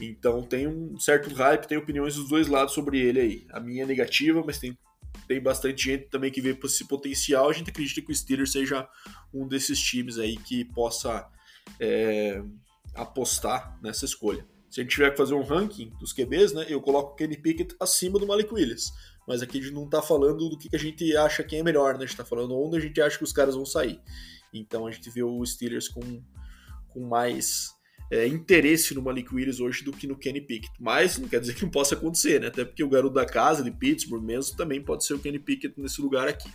[0.00, 3.46] Então tem um certo hype, tem opiniões dos dois lados sobre ele aí.
[3.50, 4.78] A minha é negativa, mas tem,
[5.26, 7.48] tem bastante gente também que vê esse potencial.
[7.48, 8.88] A gente acredita que o Steelers seja
[9.32, 11.28] um desses times aí que possa
[11.80, 12.42] é,
[12.94, 14.46] apostar nessa escolha.
[14.70, 17.36] Se a gente tiver que fazer um ranking dos QBs, né, eu coloco o Kenny
[17.36, 18.92] Pickett acima do Malik Willis.
[19.26, 21.94] Mas aqui a gente não está falando do que a gente acha que é melhor,
[21.94, 21.98] né?
[21.98, 24.00] A gente está falando onde a gente acha que os caras vão sair.
[24.52, 26.22] Então a gente vê o Steelers com,
[26.88, 27.77] com mais
[28.10, 30.72] é, interesse no Malik Willis hoje do que no Kenny Pickett.
[30.80, 32.48] Mas não quer dizer que não possa acontecer, né?
[32.48, 35.74] Até porque o garoto da casa, de Pittsburgh mesmo, também pode ser o Kenny Pickett
[35.80, 36.50] nesse lugar aqui.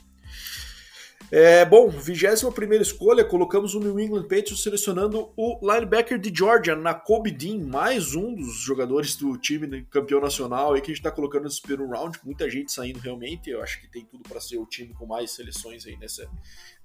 [1.32, 7.32] É, bom, 21 escolha, colocamos o New England Patriots selecionando o linebacker de Georgia, Nakobe
[7.32, 11.46] Dean, mais um dos jogadores do time campeão nacional aí que a gente está colocando
[11.46, 14.66] nesse primeiro round, muita gente saindo realmente, eu acho que tem tudo para ser o
[14.66, 16.30] time com mais seleções aí nessa,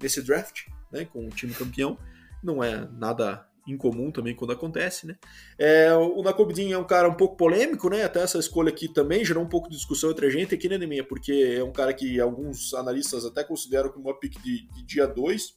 [0.00, 1.98] nesse draft, né, com o time campeão.
[2.42, 5.16] Não é nada incomum também quando acontece, né?
[5.58, 8.04] É, o Nakobdin é um cara um pouco polêmico, né?
[8.04, 10.78] Até essa escolha aqui também gerou um pouco de discussão entre a gente aqui, né,
[10.78, 11.04] Neminha?
[11.04, 15.06] Porque é um cara que alguns analistas até consideram como uma pick de, de dia
[15.06, 15.54] 2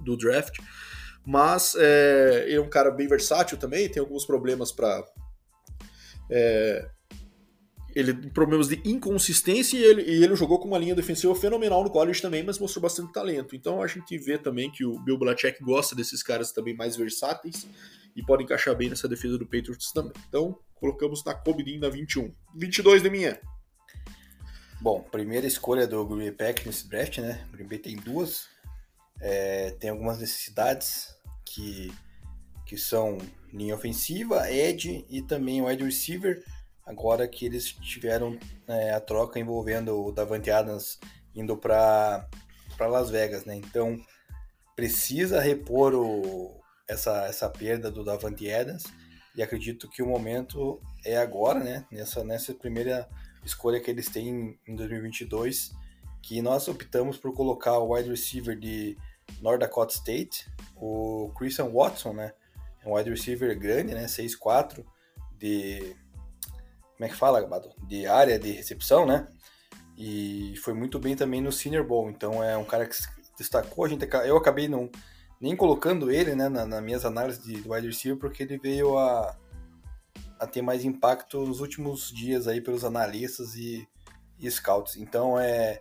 [0.00, 0.58] do draft,
[1.26, 5.04] mas é, é, um cara bem versátil também, tem alguns problemas para
[6.30, 6.88] é,
[7.94, 11.90] ele problemas de inconsistência e ele, e ele jogou com uma linha defensiva fenomenal no
[11.90, 13.56] college também, mas mostrou bastante talento.
[13.56, 17.66] Então a gente vê também que o Bill Belichick gosta desses caras também mais versáteis
[18.14, 20.12] e podem encaixar bem nessa defesa do Patriots também.
[20.28, 22.32] Então colocamos na Kobe na 21.
[22.54, 23.40] 22 de minha.
[24.80, 27.46] Bom, primeira escolha do Green Bay Packers nesse draft, né?
[27.48, 28.48] O Green Bay tem duas.
[29.20, 31.92] É, tem algumas necessidades que,
[32.64, 33.18] que são
[33.52, 36.42] linha ofensiva, edge e também wide receiver.
[36.90, 40.98] Agora que eles tiveram é, a troca envolvendo o Davante Adams
[41.34, 42.28] indo para
[42.80, 43.54] Las Vegas, né?
[43.54, 43.96] Então
[44.74, 48.82] precisa repor o, essa, essa perda do Davante Adams
[49.36, 51.86] e acredito que o momento é agora, né?
[51.92, 53.08] Nessa, nessa primeira
[53.44, 55.70] escolha que eles têm em 2022,
[56.20, 58.98] que nós optamos por colocar o wide receiver de
[59.40, 62.32] North Dakota State, o Christian Watson, né?
[62.84, 64.06] É um wide receiver grande, né?
[64.06, 64.84] 6'4",
[65.38, 65.94] de...
[67.00, 67.72] Como é que fala, Gabado?
[67.88, 69.26] De área de recepção, né?
[69.96, 72.10] E foi muito bem também no Senior Bowl.
[72.10, 72.94] Então é um cara que
[73.38, 73.86] destacou.
[73.86, 74.90] A gente, eu acabei não,
[75.40, 79.34] nem colocando ele né, na, nas minhas análises de wide receiver, porque ele veio a,
[80.38, 83.88] a ter mais impacto nos últimos dias aí pelos analistas e,
[84.38, 84.96] e scouts.
[84.96, 85.80] Então, é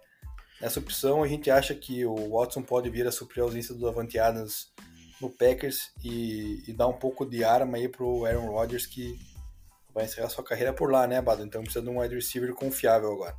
[0.62, 3.82] nessa opção a gente acha que o Watson pode vir a suprir a ausência do
[3.82, 4.71] Davante Adams
[5.19, 9.19] no Packers e, e dar um pouco de arma aí pro Aaron Rodgers que
[9.93, 11.43] vai encerrar sua carreira por lá, né, Bado?
[11.43, 13.36] Então precisa de um wide receiver confiável agora.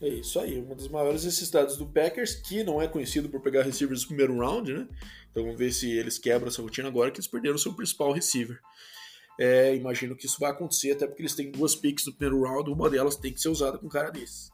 [0.00, 3.62] É isso aí, uma das maiores necessidades do Packers, que não é conhecido por pegar
[3.62, 4.88] receivers no primeiro round, né?
[5.30, 8.60] Então vamos ver se eles quebram essa rotina agora que eles perderam seu principal receiver.
[9.40, 12.70] É, imagino que isso vai acontecer, até porque eles têm duas picks no primeiro round,
[12.70, 14.50] uma delas tem que ser usada com um cara desses.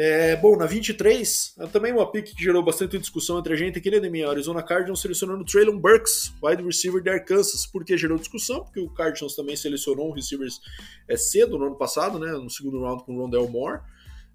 [0.00, 3.90] É, bom, na 23, também uma pick que gerou bastante discussão entre a gente aqui,
[3.90, 4.22] né, Demi?
[4.22, 7.66] Arizona Cardinals selecionando Traylon Burks, wide receiver de Arkansas.
[7.66, 8.62] Por que gerou discussão?
[8.62, 10.60] Porque o Cardinals também selecionou um receivers
[11.08, 13.80] é, cedo, no ano passado, né, no segundo round com o Rondell Moore.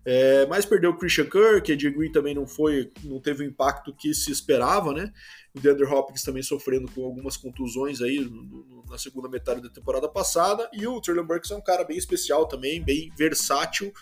[0.05, 3.93] É, mas perdeu o Christian Kirk, a Green também não foi, não teve o impacto
[3.95, 5.13] que se esperava, né?
[5.55, 8.29] O DeAndre Hopkins também sofrendo com algumas contusões aí
[8.89, 10.69] na segunda metade da temporada passada.
[10.73, 13.93] E o Traylon Burks é um cara bem especial também, bem versátil,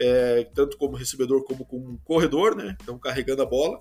[0.00, 2.76] é, tanto como recebedor como como corredor, né?
[2.82, 3.80] Então carregando a bola.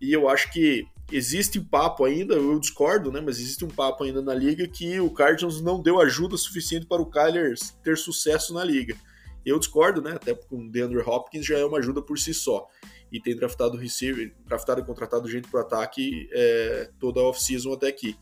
[0.00, 3.20] E eu acho que existe um papo ainda, eu discordo, né?
[3.20, 7.02] Mas existe um papo ainda na liga que o Cardinals não deu ajuda suficiente para
[7.02, 8.96] o Kyler ter sucesso na liga.
[9.44, 10.12] Eu discordo, né?
[10.12, 12.66] Até porque o DeAndre Hopkins já é uma ajuda por si só.
[13.10, 17.88] E tem draftado receiver, draftado e contratado gente para ataque é, toda a off-season até
[17.88, 18.16] aqui.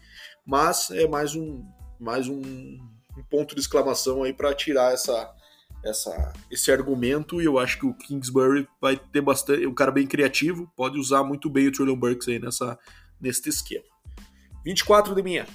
[0.46, 1.62] Mas é mais um,
[1.98, 2.42] mais um,
[3.28, 5.34] ponto de exclamação aí para tirar essa,
[5.88, 7.40] essa, esse argumento.
[7.40, 9.66] E eu acho que o Kingsbury vai ter bastante.
[9.66, 12.78] um cara bem criativo, pode usar muito bem o Trillion Burks aí nessa,
[13.20, 13.84] nesse esquema.
[14.64, 15.46] 24 de minha.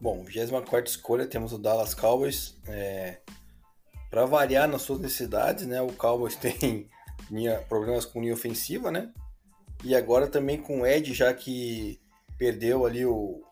[0.00, 2.56] Bom, 24 escolha, temos o Dallas Cowboys.
[2.66, 3.18] É,
[4.10, 5.80] para variar nas suas necessidades, né?
[5.80, 6.88] O Cowboys tem
[7.30, 9.12] linha, problemas com linha ofensiva, né?
[9.84, 12.00] E agora também com o Ed, já que
[12.38, 13.42] perdeu ali o,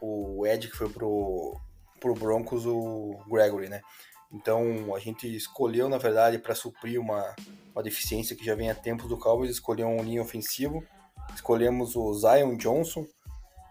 [0.00, 1.58] o Ed que foi pro,
[2.00, 3.82] pro Broncos, o Gregory, né?
[4.32, 7.34] Então a gente escolheu, na verdade, para suprir uma,
[7.74, 10.84] uma deficiência que já vem há tempos do Cowboys, escolheu um linha ofensivo.
[11.34, 13.06] Escolhemos o Zion Johnson,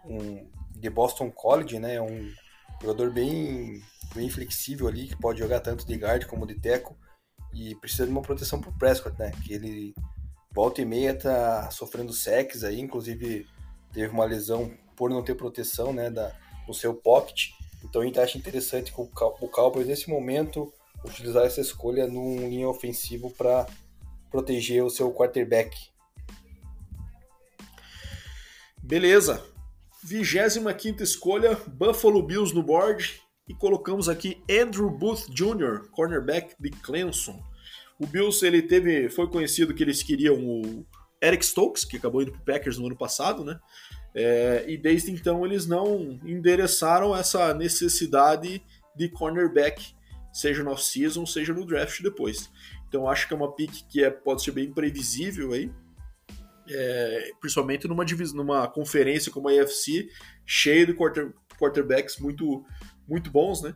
[0.04, 2.00] um, de Boston College, né?
[2.00, 2.30] Um
[2.80, 3.82] jogador bem
[4.14, 6.96] bem flexível ali, que pode jogar tanto de guard como de teco
[7.54, 9.30] e precisa de uma proteção pro Prescott, né?
[9.44, 9.94] Que ele
[10.52, 13.46] volta e meia tá sofrendo sacks aí, inclusive
[13.92, 16.34] teve uma lesão por não ter proteção, né, da,
[16.66, 17.50] no seu pocket.
[17.84, 20.72] Então a gente acha interessante com o Cowboys nesse momento
[21.04, 23.66] utilizar essa escolha num linha ofensivo para
[24.30, 25.76] proteger o seu quarterback.
[28.82, 29.42] Beleza.
[30.02, 37.42] 25 escolha, Buffalo Bills no board e colocamos aqui Andrew Booth Jr., cornerback de Clemson.
[37.98, 40.86] O Bills ele teve, foi conhecido que eles queriam o
[41.22, 43.60] Eric Stokes, que acabou indo para Packers no ano passado, né?
[44.14, 48.62] É, e desde então eles não endereçaram essa necessidade
[48.96, 49.94] de cornerback,
[50.32, 52.50] seja no off-season, seja no draft depois.
[52.88, 55.70] Então acho que é uma pick que é, pode ser bem previsível aí,
[56.68, 60.08] é, principalmente numa, numa conferência como a AFC,
[60.44, 62.64] cheia de quarter, quarterbacks muito
[63.10, 63.74] muito bons, né?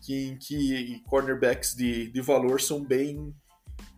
[0.00, 3.34] Que, em que cornerbacks de, de valor são bem,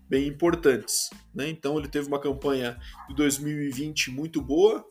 [0.09, 1.11] bem importantes.
[1.35, 1.51] Né?
[1.51, 4.88] Então ele teve uma campanha de 2020 muito boa,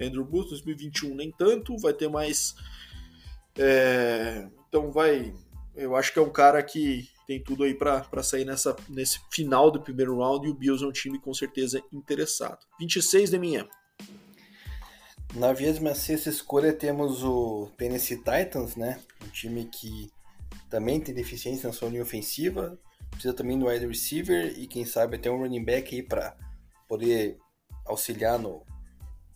[0.00, 2.54] Andrew Booth, 2021 nem tanto, vai ter mais.
[3.58, 5.34] É, então vai.
[5.74, 9.70] Eu acho que é um cara que tem tudo aí para sair nessa, nesse final
[9.70, 12.58] do primeiro round e o Bills é um time com certeza interessado.
[12.78, 13.68] 26 de minha.
[15.34, 19.00] Na 26 escolha temos o Tennessee Titans, né?
[19.24, 20.10] Um time que
[20.68, 22.76] também tem deficiência na sua linha ofensiva,
[23.10, 26.36] precisa também do wide receiver e quem sabe até um running back aí para
[26.88, 27.38] poder
[27.86, 28.64] auxiliar no,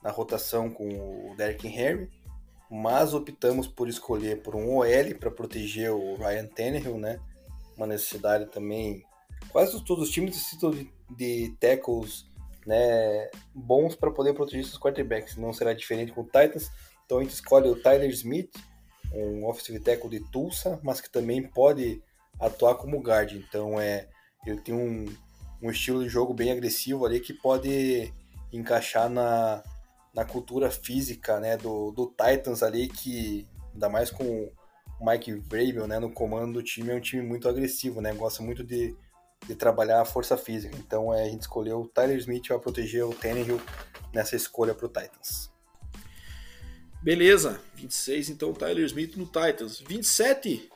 [0.04, 0.86] na rotação com
[1.30, 2.10] o Derrick Henry,
[2.70, 7.18] mas optamos por escolher por um OL para proteger o Ryan Tannehill, né?
[7.76, 9.02] Uma necessidade também.
[9.48, 12.26] Quase todos os times necessitam de, de tackles
[12.66, 15.36] né, bons para poder proteger seus quarterbacks.
[15.36, 16.70] Não será diferente com o Titans.
[17.04, 18.50] Então a gente escolhe o Tyler Smith,
[19.12, 22.02] um offensive tackle de Tulsa, mas que também pode
[22.40, 23.32] atuar como guard.
[23.32, 24.08] Então é,
[24.46, 25.06] ele tem um,
[25.62, 28.12] um estilo de jogo bem agressivo ali que pode
[28.52, 29.62] encaixar na,
[30.14, 34.52] na cultura física né, do, do Titans ali, que ainda mais com o
[35.04, 38.62] Mike Vrabel né, no comando do time, é um time muito agressivo, né, gosta muito
[38.62, 38.96] de,
[39.46, 40.76] de trabalhar a força física.
[40.78, 43.60] Então é, a gente escolheu o Tyler Smith para proteger o Tannehill
[44.12, 45.52] nessa escolha para o Titans.
[47.02, 49.80] Beleza, 26 então Tyler Smith no Titans.
[49.80, 50.70] 27,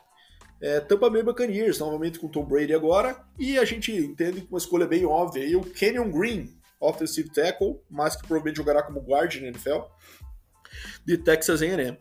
[0.61, 3.25] é, Tampa Bay Buccaneers, novamente com Tom Brady agora.
[3.39, 5.57] E a gente entende que uma escolha bem óbvia.
[5.57, 9.81] O Kenyon Green, offensive tackle, mas que provavelmente jogará como guard na NFL,
[11.05, 11.97] de Texas A&M.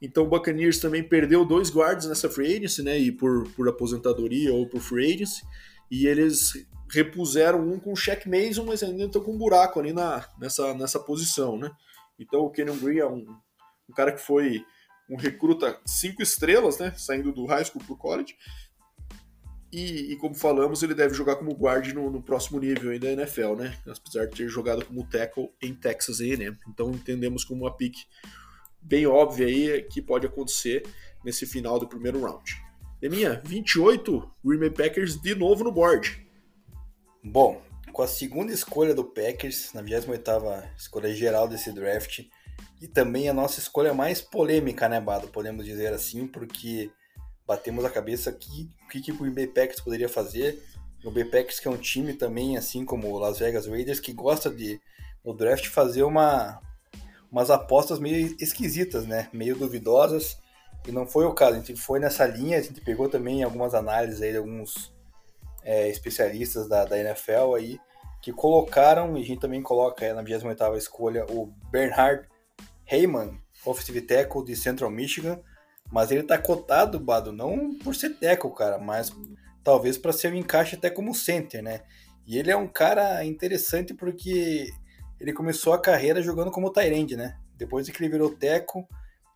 [0.00, 4.52] Então o Buccaneers também perdeu dois guards nessa free agency, né, e por, por aposentadoria
[4.52, 5.42] ou por free agency,
[5.90, 6.52] e eles
[6.90, 10.72] repuseram um com o Shaq Mason, mas ainda estão com um buraco ali na, nessa,
[10.74, 11.70] nessa posição, né.
[12.18, 13.26] Então o Kenyon Green é um,
[13.88, 14.64] um cara que foi
[15.10, 18.36] um recruta cinco estrelas, né, saindo do high school pro college,
[19.70, 23.22] e, e, como falamos, ele deve jogar como guard no, no, próximo nível ainda da
[23.22, 23.76] NFL, né?
[23.86, 26.56] Apesar de ter jogado como tackle em Texas A&M.
[26.68, 27.94] Então entendemos como uma pick
[28.80, 30.86] bem óbvia aí que pode acontecer
[31.22, 32.56] nesse final do primeiro round.
[33.00, 36.26] Deminha, 28, Green Bay Packers de novo no board.
[37.22, 42.20] Bom, com a segunda escolha do Packers, na 28ª escolha geral desse draft,
[42.80, 45.28] e também a nossa escolha mais polêmica, né, Bado?
[45.28, 46.90] Podemos dizer assim, porque
[47.48, 50.62] batemos a cabeça aqui o que, que o Green Packers poderia fazer.
[51.02, 54.12] O Bay Packers que é um time também, assim como o Las Vegas Raiders, que
[54.12, 54.78] gosta de
[55.24, 56.60] no draft fazer uma
[57.30, 59.28] umas apostas meio esquisitas, né?
[59.32, 60.38] Meio duvidosas.
[60.86, 61.56] E não foi o caso.
[61.56, 64.94] A gente foi nessa linha, a gente pegou também algumas análises aí de alguns
[65.62, 67.78] é, especialistas da, da NFL aí
[68.20, 72.26] que colocaram, e a gente também coloca na 28ª escolha, o Bernhard
[72.86, 75.40] Heyman, offensive tackle de Central Michigan,
[75.90, 79.12] mas ele tá cotado, Bado, não por ser teco, cara, mas
[79.64, 81.82] talvez para ser um encaixe até como center, né?
[82.26, 84.70] E ele é um cara interessante porque
[85.18, 87.38] ele começou a carreira jogando como Tyrande, né?
[87.56, 88.86] Depois que ele virou teco,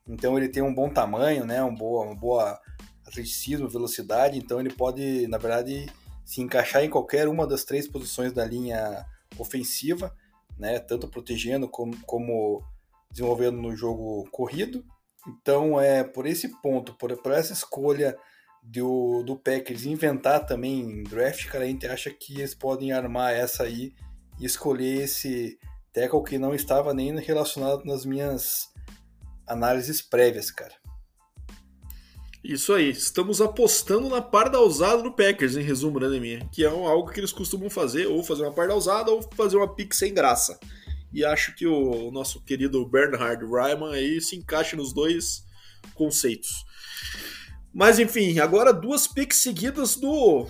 [0.06, 1.62] então ele tem um bom tamanho, né?
[1.64, 2.60] Um boa, um boa
[3.06, 5.90] atleticismo, velocidade, então ele pode, na verdade,
[6.24, 9.04] se encaixar em qualquer uma das três posições da linha
[9.38, 10.14] ofensiva,
[10.58, 10.78] né?
[10.78, 12.62] Tanto protegendo como, como
[13.10, 14.84] desenvolvendo no jogo corrido.
[15.26, 18.16] Então, é por esse ponto, por, por essa escolha
[18.62, 23.64] do, do Packers inventar também draft, cara, a gente acha que eles podem armar essa
[23.64, 23.92] aí
[24.38, 25.58] e escolher esse
[25.92, 28.68] tackle que não estava nem relacionado nas minhas
[29.46, 30.74] análises prévias, cara.
[32.42, 36.48] Isso aí, estamos apostando na parda usada do Packers, em resumo, né, Deminha?
[36.50, 39.72] Que é algo que eles costumam fazer, ou fazer uma parda usada, ou fazer uma
[39.72, 40.58] pick sem graça.
[41.12, 45.44] E acho que o nosso querido Bernhard Ryman aí se encaixa nos dois
[45.94, 46.64] conceitos.
[47.72, 50.46] Mas enfim, agora duas picks seguidas do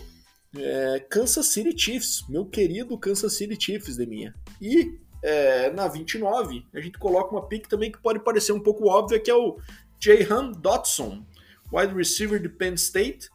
[0.56, 4.34] é, Kansas City Chiefs, meu querido Kansas City Chiefs de minha.
[4.60, 8.88] E é, na 29 a gente coloca uma pick também que pode parecer um pouco
[8.88, 9.58] óbvia, que é o
[10.00, 11.24] Jahan Dotson,
[11.72, 13.30] wide receiver de Penn State,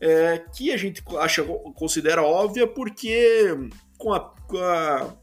[0.00, 3.48] é, que a gente acha considera óbvia porque
[3.98, 5.16] com a, com a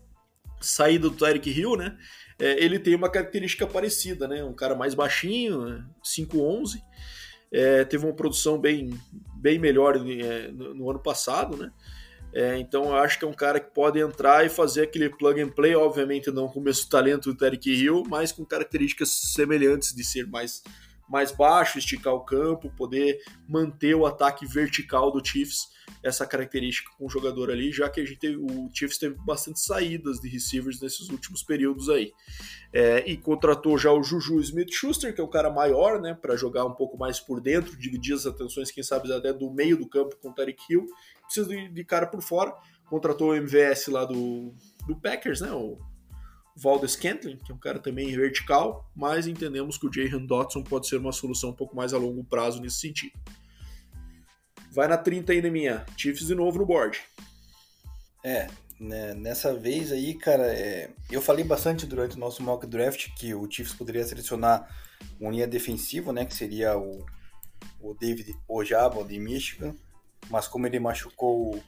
[0.60, 1.98] saída do Tyreek Hill, né?
[2.39, 4.43] É, ele tem uma característica parecida, né?
[4.43, 6.82] Um cara mais baixinho, 5'11",
[7.52, 8.98] é, teve uma produção bem,
[9.36, 11.72] bem melhor é, no, no, ano passado, né?
[12.32, 15.41] É, então eu acho que é um cara que pode entrar e fazer aquele plug
[15.41, 19.95] and play, obviamente não com o mesmo talento do Tyreek Hill, mas com características semelhantes
[19.95, 20.62] de ser mais,
[21.10, 23.17] mais baixo, esticar o campo, poder
[23.48, 25.69] manter o ataque vertical do Chiefs
[26.04, 29.60] essa característica com o jogador ali, já que a gente teve, o Chiefs teve bastante
[29.60, 32.13] saídas de receivers nesses últimos períodos aí.
[32.71, 36.65] É, e contratou já o Juju Smith-Schuster, que é o cara maior, né, para jogar
[36.65, 40.15] um pouco mais por dentro, dividir as atenções, quem sabe até do meio do campo
[40.21, 40.85] com o Tarek Hill.
[41.25, 42.54] Precisa de, de cara por fora.
[42.85, 44.54] Contratou o MVS lá do,
[44.87, 45.77] do Packers, né, o
[46.56, 50.87] Valdez Scantling, que é um cara também vertical, mas entendemos que o Jahan Dotson pode
[50.87, 53.13] ser uma solução um pouco mais a longo prazo nesse sentido.
[54.72, 55.86] Vai na 30 aí, minha.
[55.98, 57.00] Chiefs de novo no board.
[58.24, 58.48] É,
[58.80, 63.34] né, nessa vez aí, cara, é, eu falei bastante durante o nosso mock draft que
[63.34, 64.67] o Chiefs poderia selecionar
[65.20, 67.06] uma linha defensiva, né, que seria o,
[67.82, 69.76] o David Ojabo de Michigan,
[70.30, 71.63] mas como ele machucou o,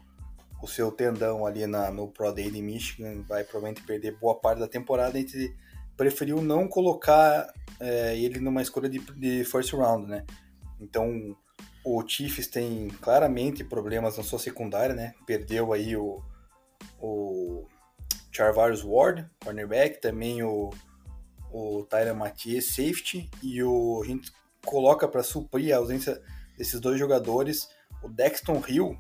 [0.62, 4.60] o seu tendão ali na, no Pro Day de Michigan, vai provavelmente perder boa parte
[4.60, 5.56] da temporada, a gente
[5.98, 10.26] preferiu não colocar é, ele numa escolha de, de first round, né?
[10.80, 11.36] Então
[11.84, 15.14] o Chiefs tem claramente problemas na sua secundária, né?
[15.26, 16.22] Perdeu aí o,
[17.00, 17.68] o
[18.32, 20.70] Charvarius Ward, cornerback, também o,
[21.52, 24.32] o Tyler Mathieu, safety, e o, a gente
[24.66, 26.22] coloca para suprir a ausência
[26.58, 27.68] desses dois jogadores
[28.04, 28.98] o Dexton Hill,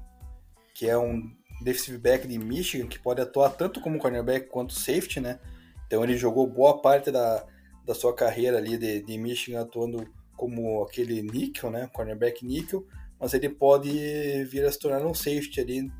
[0.73, 1.31] que é um
[1.63, 5.39] defensive back de Michigan, que pode atuar tanto como cornerback quanto safety, né?
[5.85, 7.45] Então ele jogou boa parte da,
[7.85, 10.07] da sua carreira ali de, de Michigan atuando
[10.41, 11.87] como aquele nickel, né?
[11.93, 12.83] Cornerback nickel,
[13.19, 15.91] mas ele pode vir a se tornar um safety ali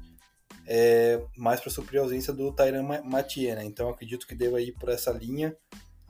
[0.65, 3.63] é, mais para suprir a ausência do Tyran Mathieu, né?
[3.63, 5.55] Então acredito que deva ir por essa linha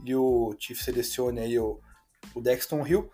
[0.05, 1.81] e o Chief selecione aí o,
[2.33, 3.11] o Dexton Hill.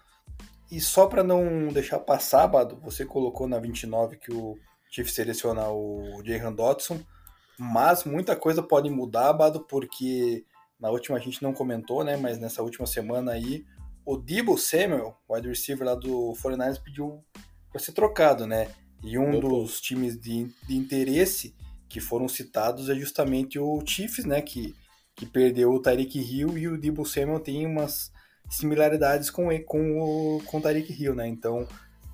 [0.70, 4.56] E só para não deixar passar, Bado, você colocou na 29 que o
[4.92, 7.00] Chief seleciona o Jahan Dodson,
[7.58, 10.46] mas muita coisa pode mudar, Bado, porque
[10.80, 12.18] na última a gente não comentou, né?
[12.18, 13.66] Mas nessa última semana aí,
[14.08, 17.22] o Debo Samuel, wide receiver lá do 49ers, pediu
[17.70, 18.70] para ser trocado, né?
[19.04, 21.54] E um dos times de, de interesse
[21.90, 24.42] que foram citados é justamente o Chiefs, né?
[24.42, 24.74] Que,
[25.14, 28.10] que perdeu o Tyreek Hill e o Debo Samuel tem umas
[28.50, 31.28] similaridades com, com o com o Tyreek Hill, né?
[31.28, 31.68] Então,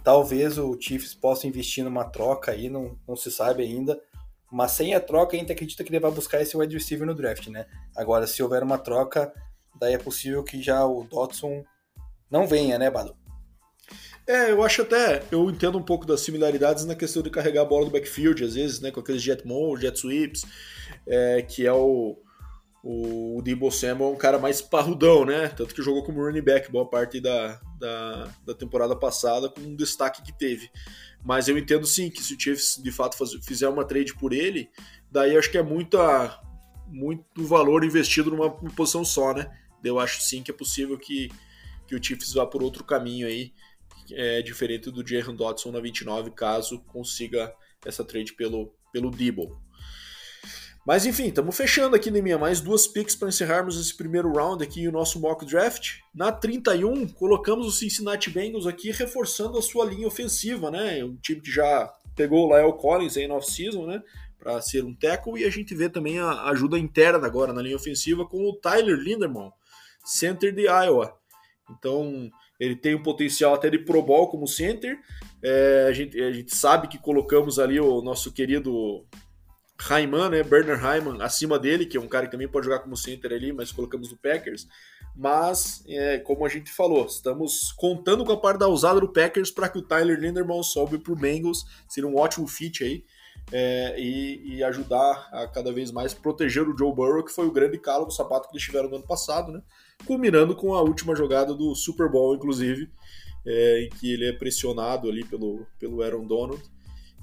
[0.04, 4.02] talvez o Chiefs possa investir numa troca aí, não, não se sabe ainda.
[4.52, 7.14] Mas sem a troca, a gente acredita que ele vai buscar esse wide receiver no
[7.14, 7.68] draft, né?
[7.96, 9.32] Agora, se houver uma troca,
[9.80, 11.64] daí é possível que já o Dodson
[12.34, 13.16] não venha, né, Bado?
[14.26, 17.66] É, eu acho até, eu entendo um pouco das similaridades na questão de carregar a
[17.66, 20.44] bola do backfield, às vezes, né, com aqueles jet mode, jet sweeps,
[21.06, 22.18] é, que é o,
[22.82, 26.42] o, o Debo Samuel é um cara mais parrudão, né, tanto que jogou como running
[26.42, 30.72] back boa parte da, da, da temporada passada, com um destaque que teve.
[31.24, 34.34] Mas eu entendo sim que se o Chiefs de fato faz, fizer uma trade por
[34.34, 34.70] ele,
[35.12, 36.42] daí acho que é muita,
[36.88, 39.52] muito valor investido numa posição só, né,
[39.84, 41.30] eu acho sim que é possível que,
[41.94, 43.54] que o Chiefs vá por outro caminho aí,
[44.12, 47.54] é, diferente do Jaron Dodson na 29, caso consiga
[47.86, 49.62] essa trade pelo, pelo Debo.
[50.86, 52.38] Mas enfim, estamos fechando aqui, Neminha.
[52.38, 56.00] Mais duas picks para encerrarmos esse primeiro round aqui, o nosso mock draft.
[56.14, 61.02] Na 31, colocamos o Cincinnati Bengals aqui, reforçando a sua linha ofensiva, né?
[61.06, 64.04] Um time que já pegou o Lyle Collins aí no off-season, né?
[64.38, 65.40] Para ser um tackle.
[65.42, 68.98] E a gente vê também a ajuda interna agora na linha ofensiva com o Tyler
[68.98, 69.52] Linderman,
[70.04, 71.18] center de Iowa.
[71.78, 74.98] Então, ele tem um potencial até de Pro Bowl como center.
[75.42, 79.06] É, a, gente, a gente sabe que colocamos ali o nosso querido
[79.80, 82.96] Raiman, né, Bernard Raiman, acima dele, que é um cara que também pode jogar como
[82.96, 84.68] center ali, mas colocamos no Packers.
[85.16, 89.52] Mas, é, como a gente falou, estamos contando com a parte da usada do Packers
[89.52, 93.04] para que o Tyler Linderman sobe para o Bengals, seria um ótimo fit aí.
[93.52, 97.52] É, e, e, ajudar a cada vez mais proteger o Joe Burrow, que foi o
[97.52, 99.62] grande calo do sapato que eles tiveram no ano passado, né?
[100.06, 102.90] Culminando com a última jogada do Super Bowl, inclusive,
[103.46, 106.62] é, em que ele é pressionado ali pelo, pelo Aaron Donald,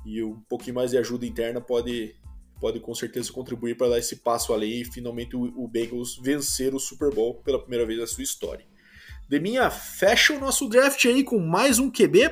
[0.05, 2.15] e um pouquinho mais de ajuda interna pode,
[2.59, 6.75] pode com certeza contribuir para dar esse passo além e finalmente o, o Bengals vencer
[6.75, 8.65] o Super Bowl pela primeira vez na sua história.
[9.29, 12.31] Deminha, fecha o nosso draft aí com mais um QB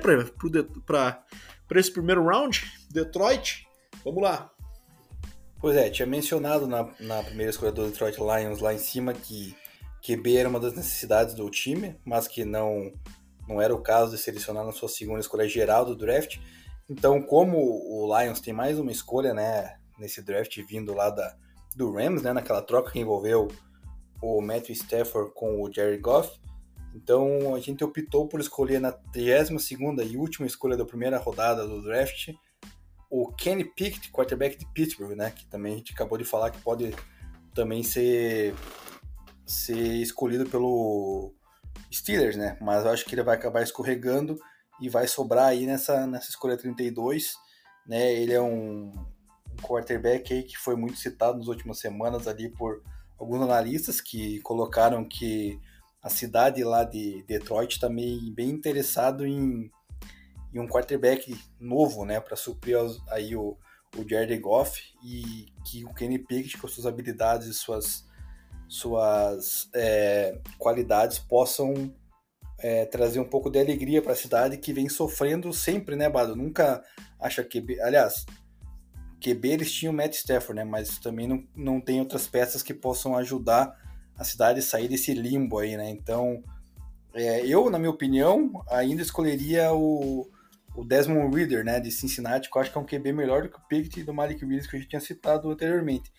[0.86, 1.24] para
[1.76, 2.60] esse primeiro round,
[2.90, 3.66] Detroit.
[4.04, 4.50] Vamos lá.
[5.60, 9.56] Pois é, tinha mencionado na, na primeira escolha do Detroit Lions lá em cima que
[10.02, 12.92] QB era uma das necessidades do time, mas que não,
[13.48, 16.38] não era o caso de selecionar na sua segunda escolha geral do draft.
[16.88, 21.36] Então, como o Lions tem mais uma escolha, né, nesse draft vindo lá da,
[21.76, 23.48] do Rams, né, naquela troca que envolveu
[24.22, 26.40] o Matthew Stafford com o Jerry Goff,
[26.94, 31.82] então a gente optou por escolher na 32 e última escolha da primeira rodada do
[31.82, 32.30] draft
[33.10, 36.60] o Kenny Pickett, quarterback de Pittsburgh, né, que também a gente acabou de falar que
[36.60, 36.94] pode
[37.54, 38.54] também ser
[39.48, 41.34] ser escolhido pelo
[41.92, 42.56] Steelers, né?
[42.60, 44.38] Mas eu acho que ele vai acabar escorregando
[44.80, 47.34] e vai sobrar aí nessa, nessa escolha 32,
[47.86, 48.12] né?
[48.12, 52.82] Ele é um, um quarterback aí que foi muito citado nas últimas semanas ali por
[53.18, 55.58] alguns analistas que colocaram que
[56.02, 59.70] a cidade lá de Detroit também tá bem interessado em,
[60.54, 62.76] em um quarterback novo, né, para suprir
[63.10, 63.58] aí o,
[63.96, 68.07] o Jared Goff e que o Kenny Pickett com suas habilidades e suas
[68.68, 71.92] suas é, qualidades possam
[72.58, 76.36] é, trazer um pouco de alegria para a cidade que vem sofrendo sempre, né, Bado?
[76.36, 76.84] Nunca
[77.18, 77.80] acha que.
[77.80, 78.26] Aliás,
[79.20, 80.64] QB eles tinham Matt Stafford, né?
[80.64, 83.74] Mas também não, não tem outras peças que possam ajudar
[84.16, 85.90] a cidade a sair desse limbo aí, né?
[85.90, 86.42] Então,
[87.14, 90.28] É, eu, na minha opinião, ainda escolheria o,
[90.76, 93.48] o Desmond Reader, né, de Cincinnati, que eu acho que é um QB melhor do
[93.48, 96.12] que o Pickett e do Malik Willis que a gente tinha citado anteriormente.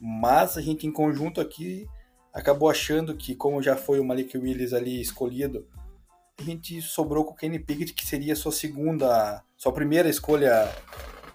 [0.00, 1.86] Mas a gente, em conjunto aqui,
[2.32, 5.66] acabou achando que, como já foi o Malik Willis ali escolhido,
[6.38, 10.74] a gente sobrou com o Kenny Pickett, que seria sua segunda, sua primeira escolha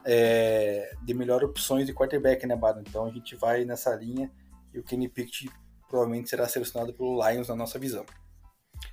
[0.04, 2.82] é, de melhor opções de quarterback, né, Bado?
[2.82, 4.32] Então a gente vai nessa linha
[4.74, 5.50] e o Kenny Pickett
[5.88, 8.06] provavelmente será selecionado pelo Lions na nossa visão.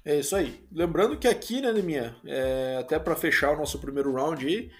[0.05, 0.67] É isso aí.
[0.71, 4.71] Lembrando que aqui, né, Neminha, é, até para fechar o nosso primeiro round aí,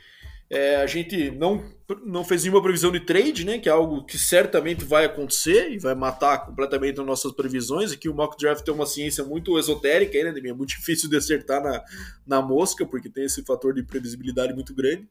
[0.53, 1.65] é, a gente não,
[2.05, 3.59] não fez nenhuma previsão de trade, né?
[3.59, 7.91] Que é algo que certamente vai acontecer e vai matar completamente as nossas previsões.
[7.91, 10.39] Aqui o mock draft tem uma ciência muito esotérica, né?
[10.45, 11.83] É muito difícil de acertar na,
[12.27, 15.09] na mosca, porque tem esse fator de previsibilidade muito grande.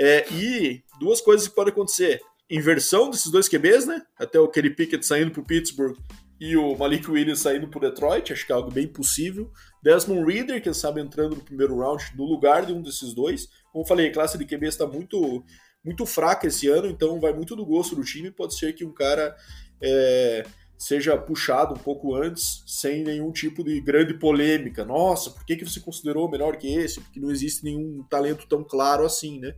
[0.00, 4.00] É, e duas coisas que podem acontecer: inversão desses dois QBs, né?
[4.18, 5.98] Até o Kenny Pickett saindo para o Pittsburgh
[6.40, 9.50] e o Malik Williams saindo o Detroit, acho que é algo bem possível.
[9.82, 13.48] Desmond Reader, quem sabe entrando no primeiro round no lugar de um desses dois.
[13.72, 15.44] Como falei, a classe de QB está muito,
[15.84, 18.30] muito fraca esse ano, então vai muito do gosto do time.
[18.30, 19.36] Pode ser que um cara
[19.82, 20.44] é,
[20.78, 24.84] seja puxado um pouco antes, sem nenhum tipo de grande polêmica.
[24.84, 27.00] Nossa, por que, que você considerou melhor que esse?
[27.00, 29.54] Porque não existe nenhum talento tão claro assim, né?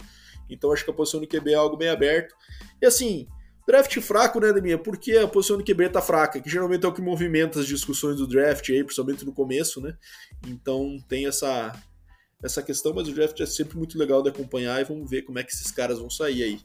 [0.49, 2.35] Então acho que a posição de QB é algo bem aberto.
[2.81, 3.29] E assim,
[3.67, 4.79] Draft fraco, né, Deminha?
[4.79, 8.17] Porque a posição de QB tá fraca, que geralmente é o que movimenta as discussões
[8.17, 9.97] do draft aí, principalmente no começo, né?
[10.47, 11.73] Então tem essa,
[12.43, 15.39] essa questão, mas o draft é sempre muito legal de acompanhar e vamos ver como
[15.39, 16.61] é que esses caras vão sair aí.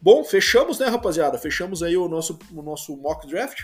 [0.00, 1.38] Bom, fechamos, né, rapaziada?
[1.38, 3.62] Fechamos aí o nosso, o nosso mock draft.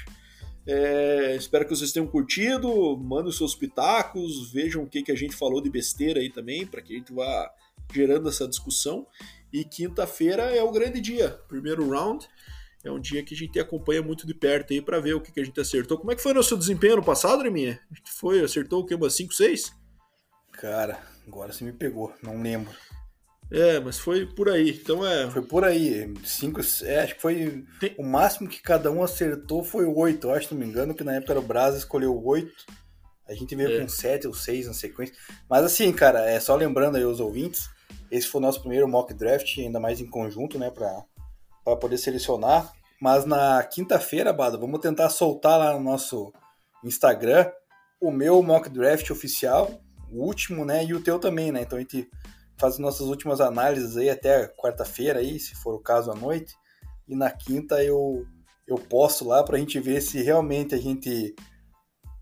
[0.67, 2.97] É, espero que vocês tenham curtido.
[2.97, 6.81] Mandem seus pitacos, vejam o que, que a gente falou de besteira aí também, para
[6.81, 7.51] que a gente vá
[7.93, 9.07] gerando essa discussão.
[9.53, 12.27] E quinta-feira é o grande dia, primeiro round
[12.85, 15.33] é um dia que a gente acompanha muito de perto aí para ver o que,
[15.33, 15.99] que a gente acertou.
[15.99, 17.81] Como é que foi o nosso desempenho no passado, Reminha?
[17.91, 18.95] A gente foi, acertou o que?
[18.95, 19.73] Umas 5, 6?
[20.53, 22.73] Cara, agora você me pegou, não lembro.
[23.51, 24.71] É, mas foi por aí.
[24.71, 25.29] Então é.
[25.29, 26.15] Foi por aí.
[26.25, 27.65] Cinco, é, acho que foi.
[27.81, 27.95] Tem...
[27.99, 30.31] O máximo que cada um acertou foi oito.
[30.31, 32.65] Acho, não me engano, que na época era o Brasa escolheu oito.
[33.27, 33.81] A gente veio é.
[33.81, 35.15] com sete ou seis na sequência.
[35.49, 37.69] Mas assim, cara, é só lembrando aí os ouvintes.
[38.09, 40.71] Esse foi o nosso primeiro mock draft, ainda mais em conjunto, né?
[40.71, 41.05] Pra
[41.65, 42.73] para poder selecionar.
[43.01, 46.33] Mas na quinta-feira, Bado, vamos tentar soltar lá no nosso
[46.85, 47.51] Instagram
[48.01, 49.71] o meu mock draft oficial,
[50.11, 50.85] o último, né?
[50.85, 51.63] E o teu também, né?
[51.63, 52.09] Então a gente
[52.59, 56.55] faz nossas últimas análises aí até quarta-feira aí, se for o caso à noite.
[57.07, 58.25] E na quinta eu
[58.67, 61.35] eu posto lá para a gente ver se realmente a gente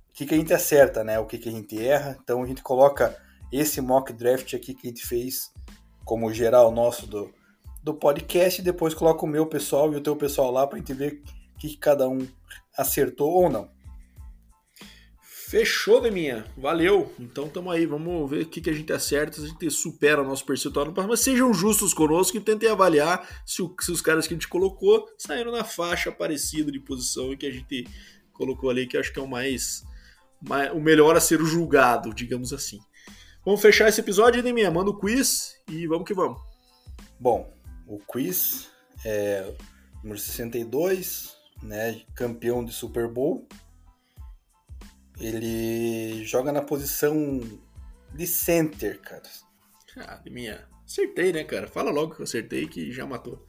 [0.09, 1.19] o que, que a gente acerta, né?
[1.19, 2.19] O que, que a gente erra.
[2.23, 3.17] Então a gente coloca
[3.53, 5.53] esse mock draft aqui que a gente fez
[6.05, 7.33] como geral nosso do,
[7.89, 11.23] do podcast e depois coloco o meu pessoal e o teu pessoal lá para entender
[11.55, 12.27] o que cada um
[12.77, 13.71] acertou ou não.
[15.49, 16.45] Fechou, Deminha.
[16.59, 17.11] Valeu.
[17.19, 17.87] Então tamo aí.
[17.87, 20.85] Vamos ver o que, que a gente acerta, se a gente supera o nosso percentual
[20.85, 24.37] no Mas sejam justos conosco e tentem avaliar se, o, se, os caras que a
[24.37, 27.89] gente colocou saíram na faixa parecida de posição e que a gente
[28.35, 29.83] colocou ali, que acho que é o mais,
[30.47, 32.79] mais, o melhor a ser julgado, digamos assim.
[33.43, 34.71] Vamos fechar esse episódio, Deminha.
[34.71, 36.39] Manda o quiz e vamos que vamos.
[37.19, 37.51] Bom,
[37.89, 38.69] o quiz,
[39.05, 39.55] é,
[40.03, 43.49] número 62, né, campeão de Super Bowl.
[45.19, 47.41] Ele joga na posição
[48.15, 49.23] de center, cara.
[49.97, 50.69] Ah, minha.
[50.85, 51.67] Acertei, né, cara?
[51.67, 53.47] Fala logo que eu acertei que já matou.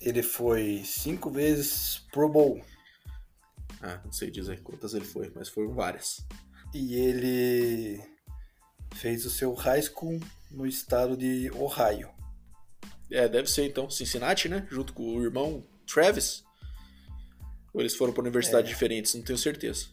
[0.00, 2.64] Ele foi cinco vezes Pro Bowl.
[3.80, 6.24] Ah, não sei dizer quantas ele foi, mas foram várias.
[6.72, 8.02] E ele
[8.94, 10.20] fez o seu high school
[10.50, 12.10] no estado de Ohio.
[13.12, 14.66] É, deve ser então Cincinnati, né?
[14.70, 16.42] Junto com o irmão Travis.
[17.72, 18.72] Ou eles foram para universidades é.
[18.72, 19.86] diferentes, não tenho certeza.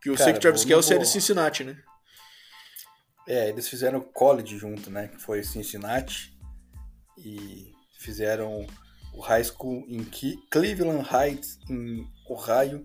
[0.00, 1.80] Que o sei que Travis Kelce é de Cincinnati, né?
[3.26, 5.08] É, eles fizeram college junto, né?
[5.08, 6.36] Que foi Cincinnati.
[7.16, 8.66] E fizeram
[9.12, 10.04] o high school em
[10.50, 12.84] Cleveland Heights, em Ohio.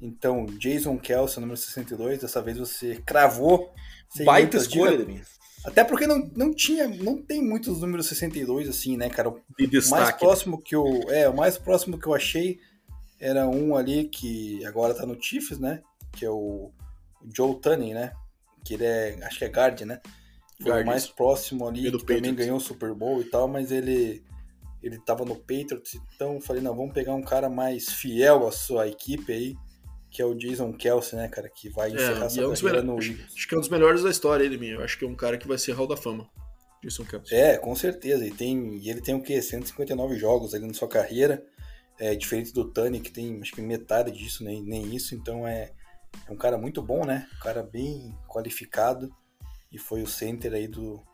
[0.00, 3.74] Então, Jason Kelsey, número 62, dessa vez você cravou.
[4.24, 5.24] Baita escolha, Diga,
[5.64, 9.28] até porque não, não tinha, não tem muitos números 62 assim, né, cara?
[9.28, 10.18] O destaque, mais né?
[10.18, 10.62] próximo né?
[10.64, 12.58] que eu, é, o mais próximo que eu achei
[13.18, 15.82] era um ali que agora tá no Chiefs, né?
[16.12, 16.72] Que é o,
[17.34, 18.12] Joe Tunney, né?
[18.64, 20.00] Que ele é, acho que é guard, né?
[20.62, 22.16] Foi o mais próximo ali, que Patriots.
[22.16, 24.22] também ganhou o Super Bowl e tal, mas ele
[24.82, 28.52] ele tava no Patriots, então eu falei, não, vamos pegar um cara mais fiel à
[28.52, 29.54] sua equipe aí
[30.10, 32.82] que é o Jason Kelsey, né, cara, que vai é, encerrar é, essa é carreira
[32.82, 34.82] no acho, acho, que é um dos melhores da história ele, meu.
[34.82, 36.28] Acho que é um cara que vai ser Hall da Fama.
[36.82, 37.38] Jason Kelsey.
[37.38, 38.26] É, com certeza.
[38.26, 39.40] E, tem, e ele tem o quê?
[39.40, 41.44] 159 jogos ali na sua carreira.
[41.98, 45.14] É, diferente do Tani, que tem acho que metade disso, nem, nem isso.
[45.14, 45.70] Então é,
[46.26, 47.28] é um cara muito bom, né?
[47.36, 49.14] Um cara bem qualificado
[49.70, 51.04] e foi o center aí do,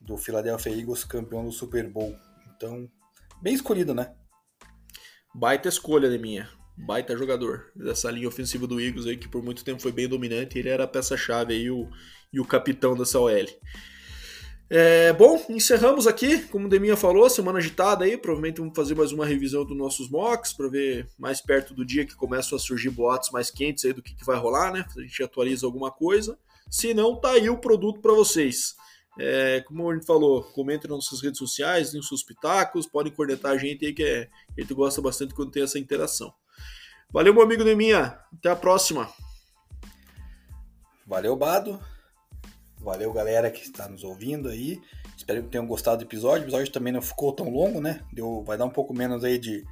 [0.00, 2.14] do Philadelphia Eagles, campeão do Super Bowl.
[2.54, 2.88] Então,
[3.42, 4.14] bem escolhido, né?
[5.34, 6.48] Baita escolha de minha.
[6.76, 10.58] Baita jogador dessa linha ofensiva do Eagles aí, que por muito tempo foi bem dominante.
[10.58, 11.88] Ele era a peça-chave aí o,
[12.32, 13.46] e o capitão dessa OL.
[14.68, 19.12] É, bom, encerramos aqui, como o Deminha falou, semana agitada aí, provavelmente vamos fazer mais
[19.12, 22.88] uma revisão dos nossos mocks para ver mais perto do dia que começam a surgir
[22.88, 24.84] boatos mais quentes aí do que, que vai rolar, né?
[24.96, 26.38] A gente atualiza alguma coisa.
[26.70, 28.74] Se não, tá aí o produto para vocês.
[29.18, 33.52] É, como a gente falou, comentem nas nossas redes sociais, nos seus pitacos, podem cornetar
[33.52, 36.34] a gente aí que é, a gente gosta bastante quando tem essa interação.
[37.14, 38.18] Valeu, meu amigo Deminha.
[38.36, 39.08] Até a próxima.
[41.06, 41.80] Valeu, Bado.
[42.76, 44.82] Valeu, galera que está nos ouvindo aí.
[45.16, 46.40] Espero que tenham gostado do episódio.
[46.40, 48.00] O episódio também não ficou tão longo, né?
[48.12, 49.64] Deu, vai dar um pouco menos aí de,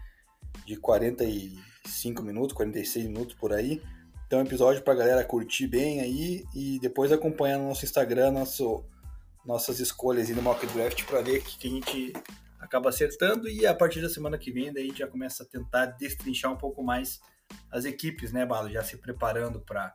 [0.64, 3.82] de 45 minutos, 46 minutos por aí.
[4.24, 8.84] Então, é episódio para galera curtir bem aí e depois acompanhar no nosso Instagram nosso,
[9.44, 12.12] nossas escolhas aí no Mock Draft para ver o que a gente
[12.60, 13.48] acaba acertando.
[13.48, 16.52] E a partir da semana que vem, daí a gente já começa a tentar destrinchar
[16.52, 17.20] um pouco mais
[17.70, 18.70] as equipes, né, Balo?
[18.70, 19.94] Já se preparando para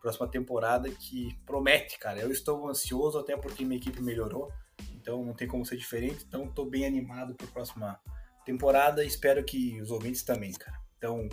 [0.00, 2.20] próxima temporada que promete, cara.
[2.20, 4.52] Eu estou ansioso até porque minha equipe melhorou,
[4.94, 6.24] então não tem como ser diferente.
[6.26, 8.00] Então estou bem animado para a próxima
[8.48, 10.80] temporada espero que os ouvintes também, cara.
[10.96, 11.28] Então,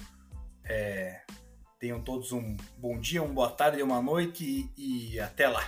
[0.65, 1.21] é,
[1.79, 5.63] tenham todos um bom dia, uma boa tarde, uma noite e, e até lá.